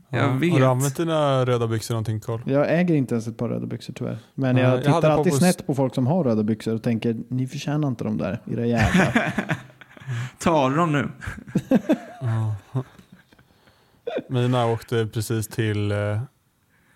Jag 0.09 0.28
Har 0.28 0.38
vet. 0.38 0.57
du 0.57 0.66
använt 0.66 0.96
dina 0.96 1.44
röda 1.46 1.66
byxor 1.66 1.94
någonting 1.94 2.20
Carl? 2.20 2.40
Jag 2.46 2.80
äger 2.80 2.94
inte 2.94 3.14
ens 3.14 3.26
ett 3.26 3.37
par 3.37 3.48
röda 3.48 3.66
byxor 3.66 3.92
tyvärr. 3.94 4.18
Men 4.35 4.57
jag 4.57 4.72
jag 4.74 4.85
tittar 4.85 5.11
alltid 5.11 5.33
på- 5.33 5.38
snett 5.38 5.66
på 5.66 5.74
folk 5.74 5.94
som 5.94 6.07
har 6.07 6.24
röda 6.24 6.42
byxor 6.42 6.74
och 6.74 6.83
tänker, 6.83 7.16
ni 7.28 7.46
förtjänar 7.46 7.88
inte 7.88 8.04
de 8.04 8.18
där, 8.18 8.40
era 8.50 8.66
jävlar. 8.66 9.35
Tar 10.38 10.70
du 10.70 10.76
dem 10.76 10.92
nu? 10.92 11.09
Mina 14.28 14.66
åkte 14.66 15.07
precis 15.07 15.48
till, 15.48 15.92
eh, 15.92 15.98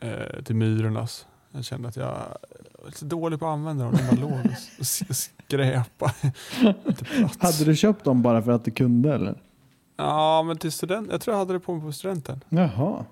eh, 0.01 0.43
till 0.45 0.57
Myrornas. 0.57 1.27
Jag 1.53 1.65
kände 1.65 1.89
att 1.89 1.97
jag 1.97 2.07
var 2.07 2.39
lite 2.87 3.05
dålig 3.05 3.41
på 3.41 3.47
att 3.47 3.53
använda 3.53 3.85
dem. 3.85 3.95
De 3.97 4.17
bara 4.17 4.21
låg 4.31 4.41
och 4.47 4.53
s- 4.81 5.29
skräpa. 5.47 6.13
Inte 6.87 7.05
plats. 7.05 7.39
Hade 7.41 7.65
du 7.71 7.77
köpt 7.77 8.05
dem 8.05 8.23
bara 8.23 8.43
för 8.43 8.53
att 8.53 8.65
du 8.65 8.71
kunde 8.71 9.15
eller? 9.15 9.35
Ja, 9.99 10.43
men 10.43 10.59
till 10.59 10.73
student. 10.73 11.11
Jag 11.11 11.21
tror 11.21 11.35
jag 11.35 11.39
hade 11.39 11.53
det 11.53 11.61
på 11.61 11.75
mig 11.75 11.83
på 11.83 11.93
studenten. 11.93 12.45
Jaha. 12.49 13.05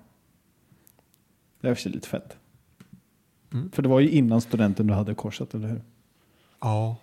Det 1.61 1.69
är 1.69 1.75
för 1.75 1.83
sig 1.83 1.93
lite 1.93 2.09
fett. 2.09 2.37
Mm. 3.53 3.71
För 3.71 3.83
det 3.83 3.89
var 3.89 4.01
ju 4.01 4.11
innan 4.11 4.41
studenten 4.41 4.87
du 4.87 4.95
hade 4.95 5.15
korsat, 5.15 5.55
eller 5.55 5.69
hur? 5.69 5.83
Ja. 6.61 6.97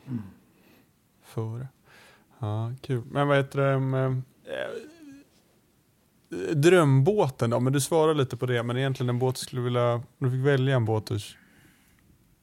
Före. 1.23 1.67
Ja, 2.39 2.73
kul. 2.81 3.03
Men 3.11 3.27
vad 3.27 3.37
heter 3.37 3.59
det? 3.59 3.79
med, 3.79 4.11
eh, 4.11 4.21
drömbåten 6.55 7.49
då? 7.49 7.59
Men 7.59 7.73
du 7.73 7.81
svarar 7.81 8.13
lite 8.13 8.37
på 8.37 8.45
det. 8.45 8.63
Men 8.63 8.77
egentligen 8.77 9.09
en 9.09 9.19
båt 9.19 9.35
du 9.35 9.41
skulle 9.41 9.61
vilja... 9.61 9.93
Om 9.93 10.03
du 10.17 10.31
fick 10.31 10.45
välja 10.45 10.75
en 10.75 10.85
båt 10.85 11.11
att, 11.11 11.21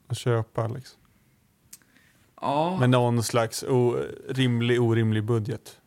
att 0.08 0.18
köpa. 0.18 0.68
Liksom. 0.68 1.00
Ja. 2.40 2.76
Med 2.80 2.90
någon 2.90 3.22
slags 3.22 3.62
o, 3.62 3.96
rimlig, 4.28 4.82
orimlig 4.82 5.24
budget. 5.24 5.79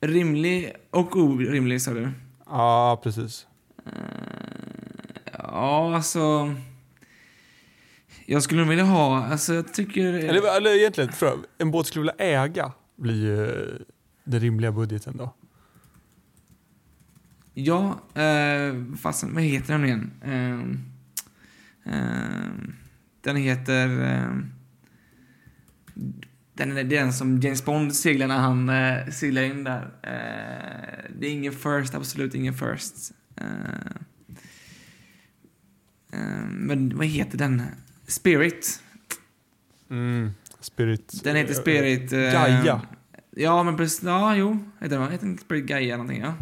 Rimlig 0.00 0.72
och 0.90 1.16
orimlig 1.16 1.82
sa 1.82 1.92
du? 1.92 2.10
Ja, 2.46 3.00
precis. 3.02 3.46
Eh, 3.86 3.92
ja, 5.32 5.96
alltså... 5.96 6.54
Jag 8.26 8.42
skulle 8.42 8.60
nog 8.60 8.68
vilja 8.68 8.84
ha, 8.84 9.24
alltså 9.24 9.54
jag 9.54 9.74
tycker... 9.74 10.12
Eller, 10.12 10.56
eller 10.56 10.76
egentligen, 10.78 11.10
en 11.58 11.70
båt 11.70 11.86
skulle 11.86 12.02
vilja 12.02 12.42
äga 12.42 12.72
blir 12.96 13.14
ju 13.14 13.78
den 14.24 14.40
rimliga 14.40 14.72
budgeten 14.72 15.16
då. 15.16 15.34
Ja, 17.54 18.00
eh, 18.14 18.74
fast 19.00 19.24
vad 19.24 19.42
heter 19.42 19.72
den 19.72 19.84
igen? 19.84 20.10
Eh, 20.22 20.60
eh, 21.94 22.50
den 23.20 23.36
heter... 23.36 24.02
Eh, 24.02 24.30
den 26.54 26.76
är 26.76 26.84
den 26.84 27.12
som 27.12 27.40
James 27.40 27.64
Bond 27.64 27.96
seglar 27.96 28.26
när 28.26 28.38
han 28.38 28.68
eh, 28.68 29.08
seglar 29.12 29.42
in 29.42 29.64
där. 29.64 29.82
Eh, 30.02 31.10
det 31.18 31.26
är 31.26 31.30
ingen 31.30 31.52
first, 31.52 31.94
absolut 31.94 32.34
ingen 32.34 32.54
first. 32.54 33.12
Eh, 33.36 33.46
eh, 36.12 36.46
men 36.50 36.96
vad 36.96 37.06
heter 37.06 37.38
den? 37.38 37.62
Spirit. 38.06 38.82
Mm. 39.90 40.30
Spirit. 40.60 41.20
Den 41.24 41.36
heter 41.36 41.54
Spirit... 41.54 42.12
Eh, 42.12 42.18
Gaia. 42.18 42.82
Ja, 43.30 43.62
men 43.62 43.76
precis. 43.76 44.02
Ja, 44.02 44.36
jo. 44.36 44.58
Heter 44.80 44.98
den, 44.98 45.12
heter 45.12 45.26
den 45.26 45.38
Spirit 45.38 45.66
Gaia 45.66 45.96
någonting, 45.96 46.20
ja. 46.20 46.34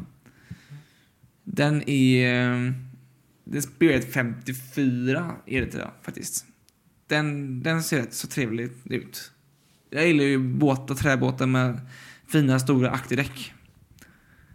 Den 1.45 1.89
är... 1.89 2.43
eh, 2.67 2.73
Det 3.45 3.57
är 3.57 3.61
Spirit 3.63 4.13
54 4.13 5.37
är 5.47 5.61
det 5.61 5.79
ja, 5.79 5.95
faktiskt. 6.03 6.47
Den, 7.07 7.63
den 7.63 7.83
ser 7.83 7.99
rätt 8.01 8.15
så 8.15 8.27
trevligt 8.27 8.77
ut. 8.85 9.33
Jag 9.93 10.07
gillar 10.07 10.25
ju 10.25 10.39
båtar, 10.39 10.95
träbåtar 10.95 11.47
med 11.47 11.81
fina 12.27 12.59
stora 12.59 12.91
akterdäck. 12.91 13.55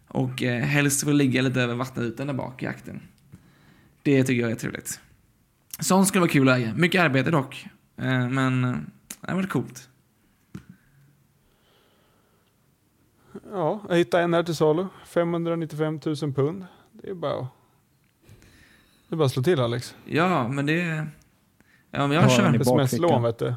Och 0.08 0.44
eh, 0.44 0.64
helst 0.64 1.04
får 1.04 1.14
ligga 1.14 1.42
lite 1.42 1.62
över 1.62 1.76
vattenytan 1.76 2.28
där 2.28 2.34
bak 2.34 2.64
i 2.64 2.68
akten. 2.68 3.02
Det 4.04 4.24
tycker 4.24 4.42
jag 4.42 4.52
är 4.52 4.56
trevligt. 4.56 5.00
Sånt 5.80 6.08
skulle 6.08 6.20
vara 6.20 6.32
kul 6.32 6.50
att 6.50 6.58
äga. 6.58 6.74
Mycket 6.76 7.02
arbete 7.02 7.32
dock. 7.32 7.68
Eh, 7.98 8.30
men 8.30 8.64
eh, 8.64 8.76
det 9.22 9.34
var 9.34 9.44
coolt. 9.44 9.90
Ja, 13.52 13.82
jag 13.90 13.98
hittade 13.98 14.24
en 14.24 14.34
här 14.34 14.44
till 14.44 14.56
salu. 14.56 14.86
595 15.06 16.00
000 16.06 16.16
pund. 16.34 16.66
Det 16.92 17.10
är 17.10 17.14
bara 17.14 17.48
det 19.10 19.16
är 19.16 19.18
bara 19.18 19.26
att 19.26 19.32
slå 19.32 19.44
till 19.44 19.60
Alex. 19.60 19.96
Ja, 20.06 20.48
men 20.48 20.66
det... 20.66 21.08
Ja, 21.92 22.08
men 22.08 22.12
jag 22.12 22.24
Ja, 22.24 22.30
kör. 22.30 22.62
Sms-lån 22.62 23.24
vet 23.24 23.40
du. 23.40 23.56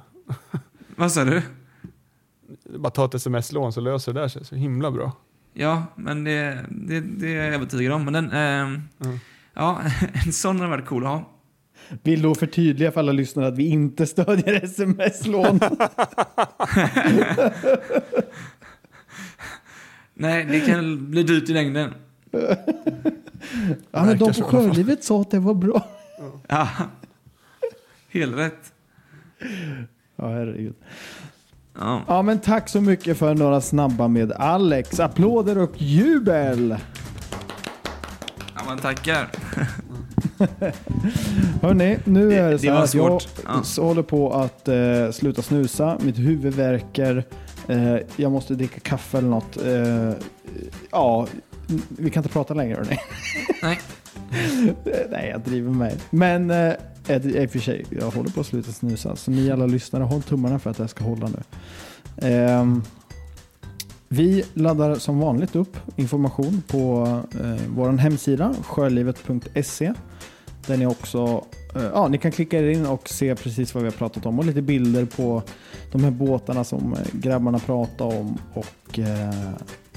Vad 0.97 1.13
sa 1.13 1.25
du? 1.25 1.43
Bara 2.79 2.91
ta 2.91 3.05
ett 3.05 3.15
sms-lån 3.15 3.73
så 3.73 3.81
löser 3.81 4.13
det 4.13 4.21
där 4.21 4.29
sig 4.29 4.45
så 4.45 4.55
himla 4.55 4.91
bra. 4.91 5.13
Ja, 5.55 5.85
men 5.97 6.25
det, 6.25 6.65
det, 6.71 7.01
det 7.01 7.35
är 7.37 7.45
jag 7.45 7.55
övertygad 7.55 7.93
om. 7.93 8.05
Men 8.05 8.13
den... 8.13 8.31
ehm, 8.33 8.83
Mm. 9.05 9.19
Ja, 9.55 9.81
en 10.27 10.33
sån 10.33 10.57
hade 10.61 10.71
varit 10.71 10.87
cool 10.87 11.03
att 11.05 11.11
ha. 11.11 11.25
Vill 12.03 12.23
då 12.23 12.35
förtydliga 12.35 12.93
för 12.93 13.01
alla 13.01 13.13
lyssnare 13.13 13.47
att 13.47 13.57
vi 13.59 13.69
inte 13.69 14.07
stödjer 14.07 14.65
sms-lån. 14.65 15.61
Nej, 20.15 20.45
det 20.45 20.61
kan 20.61 21.11
bli 21.11 21.23
dyrt 21.23 21.49
i 21.49 21.53
längden. 21.53 21.95
ja, 23.91 24.05
men 24.05 24.19
de 24.19 24.33
på. 24.35 24.43
Sjölivet 24.43 25.05
sa 25.05 25.21
att 25.21 25.31
det 25.31 25.39
var 25.39 25.55
bra. 25.55 25.89
Ja. 26.47 26.69
Helt 28.09 28.37
rätt. 28.37 28.73
Ja, 30.17 30.29
herregud. 30.29 30.75
Ja. 31.79 32.03
Ja, 32.09 32.23
men 32.23 32.39
tack 32.41 32.69
så 32.69 32.81
mycket 32.81 33.19
för 33.19 33.35
några 33.35 33.61
snabba 33.61 34.09
med 34.09 34.33
Alex. 34.33 35.01
Applåder 35.01 35.59
och 35.59 35.73
jubel! 35.83 36.77
ja, 38.55 38.61
man 38.67 38.79
tackar. 38.79 39.29
Hörni, 41.63 41.99
nu 42.05 42.33
är 42.33 42.45
det, 42.45 42.51
Det- 42.51 42.59
så 42.59 42.71
här 42.73 42.83
att 42.83 42.95
jag. 42.95 43.23
Ja. 43.77 43.83
håller 43.83 44.03
på 44.03 44.33
att 44.33 44.69
eh, 44.69 45.11
sluta 45.13 45.43
snusa. 45.43 45.99
Mitt 46.01 46.19
huvud 46.19 46.55
värker. 46.55 47.25
Eh, 47.69 47.97
jag 48.17 48.33
måste 48.33 48.55
dricka 48.55 48.81
kaffe 48.81 49.19
eller 49.19 49.29
något. 49.29 49.57
Eh, 49.57 50.13
ja, 50.91 51.27
vi 51.89 52.11
kan 52.11 52.21
inte 52.21 52.33
prata 52.33 52.55
längre 52.55 52.75
hörni. 52.77 52.99
Nej. 53.63 53.81
Nej, 55.11 55.29
jag 55.33 55.41
driver 55.41 55.71
med. 55.71 55.97
Men 56.11 56.51
eh, 56.51 56.73
Eh, 57.09 57.27
i 57.27 57.37
eh, 57.37 57.43
i 57.43 57.47
och 57.47 57.51
för 57.51 57.59
sig, 57.59 57.85
jag 57.91 58.11
håller 58.11 58.31
på 58.31 58.41
att 58.41 58.47
sluta 58.47 58.73
snusa. 58.73 59.17
Så 59.17 59.31
ni 59.31 59.51
alla 59.51 59.67
lyssnare, 59.67 60.05
håll 60.05 60.23
tummarna 60.23 60.59
för 60.59 60.71
att 60.71 60.77
det 60.77 60.83
här 60.83 60.89
ska 60.89 61.05
hålla 61.05 61.29
nu. 61.29 61.43
Ehm, 62.29 62.83
vi 64.09 64.45
laddar 64.55 64.95
som 64.95 65.19
vanligt 65.19 65.57
upp 65.57 65.77
information 65.97 66.63
på 66.67 67.05
eh, 67.41 67.63
vår 67.69 67.93
hemsida 67.93 68.55
sjölivet.se. 68.63 69.93
Där 70.67 70.77
ni 70.77 70.87
också 70.87 71.45
eh, 71.75 71.83
ja, 71.83 72.09
ni 72.09 72.19
kan 72.19 72.33
klicka 72.33 72.59
er 72.59 72.69
in 72.69 72.87
och 72.87 73.09
se 73.09 73.35
precis 73.35 73.75
vad 73.75 73.83
vi 73.83 73.89
har 73.89 73.97
pratat 73.97 74.27
om 74.27 74.39
och 74.39 74.45
lite 74.45 74.63
bilder 74.63 75.05
på 75.05 75.43
de 75.93 76.05
här 76.05 76.11
båtarna 76.11 76.65
som 76.65 76.93
eh, 76.93 76.99
grabbarna 77.13 77.59
pratar 77.59 78.05
om 78.05 78.39
och 78.55 78.99
eh, 78.99 79.35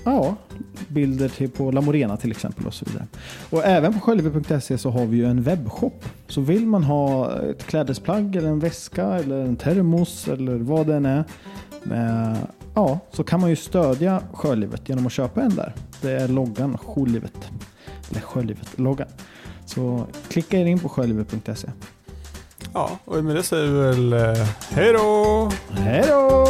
ja, 0.05 0.35
bilder 0.87 1.29
till 1.29 1.49
på 1.49 1.71
La 1.71 1.81
Morena 1.81 2.17
till 2.17 2.31
exempel 2.31 2.67
och 2.67 2.73
så 2.73 2.85
vidare. 2.85 3.07
Och 3.49 3.65
även 3.65 3.93
på 3.93 3.99
sjölivet.se 3.99 4.77
så 4.77 4.89
har 4.89 5.05
vi 5.05 5.17
ju 5.17 5.25
en 5.25 5.41
webbshop. 5.43 6.05
Så 6.27 6.41
vill 6.41 6.65
man 6.67 6.83
ha 6.83 7.31
ett 7.41 7.63
klädesplagg 7.63 8.35
eller 8.35 8.49
en 8.49 8.59
väska 8.59 9.05
eller 9.05 9.39
en 9.39 9.55
termos 9.55 10.27
eller 10.27 10.55
vad 10.55 10.87
det 10.87 10.95
än 10.95 11.05
är. 11.05 11.23
eh, 11.91 12.37
Ja, 12.75 12.99
så 13.11 13.23
kan 13.23 13.41
man 13.41 13.49
ju 13.49 13.55
stödja 13.55 14.21
Sjölivet 14.33 14.89
genom 14.89 15.05
att 15.05 15.11
köpa 15.11 15.41
en 15.41 15.55
där. 15.55 15.73
Det 16.01 16.11
är 16.11 16.27
loggan 16.27 16.77
Sjölivet. 16.77 17.51
Eller 18.11 18.21
Sjölivet-loggan. 18.21 19.07
Så 19.65 20.05
klicka 20.27 20.59
er 20.59 20.65
in 20.65 20.79
på 20.79 20.89
sjölivet.se. 20.89 21.67
Ja, 22.73 22.89
och 23.05 23.23
med 23.23 23.35
det 23.35 23.43
säger 23.43 23.71
vi 23.71 23.79
väl 23.79 24.13
eh, 24.13 24.47
hej 24.71 24.93
då! 24.93 25.51
Hej 25.69 26.03
då! 26.07 26.47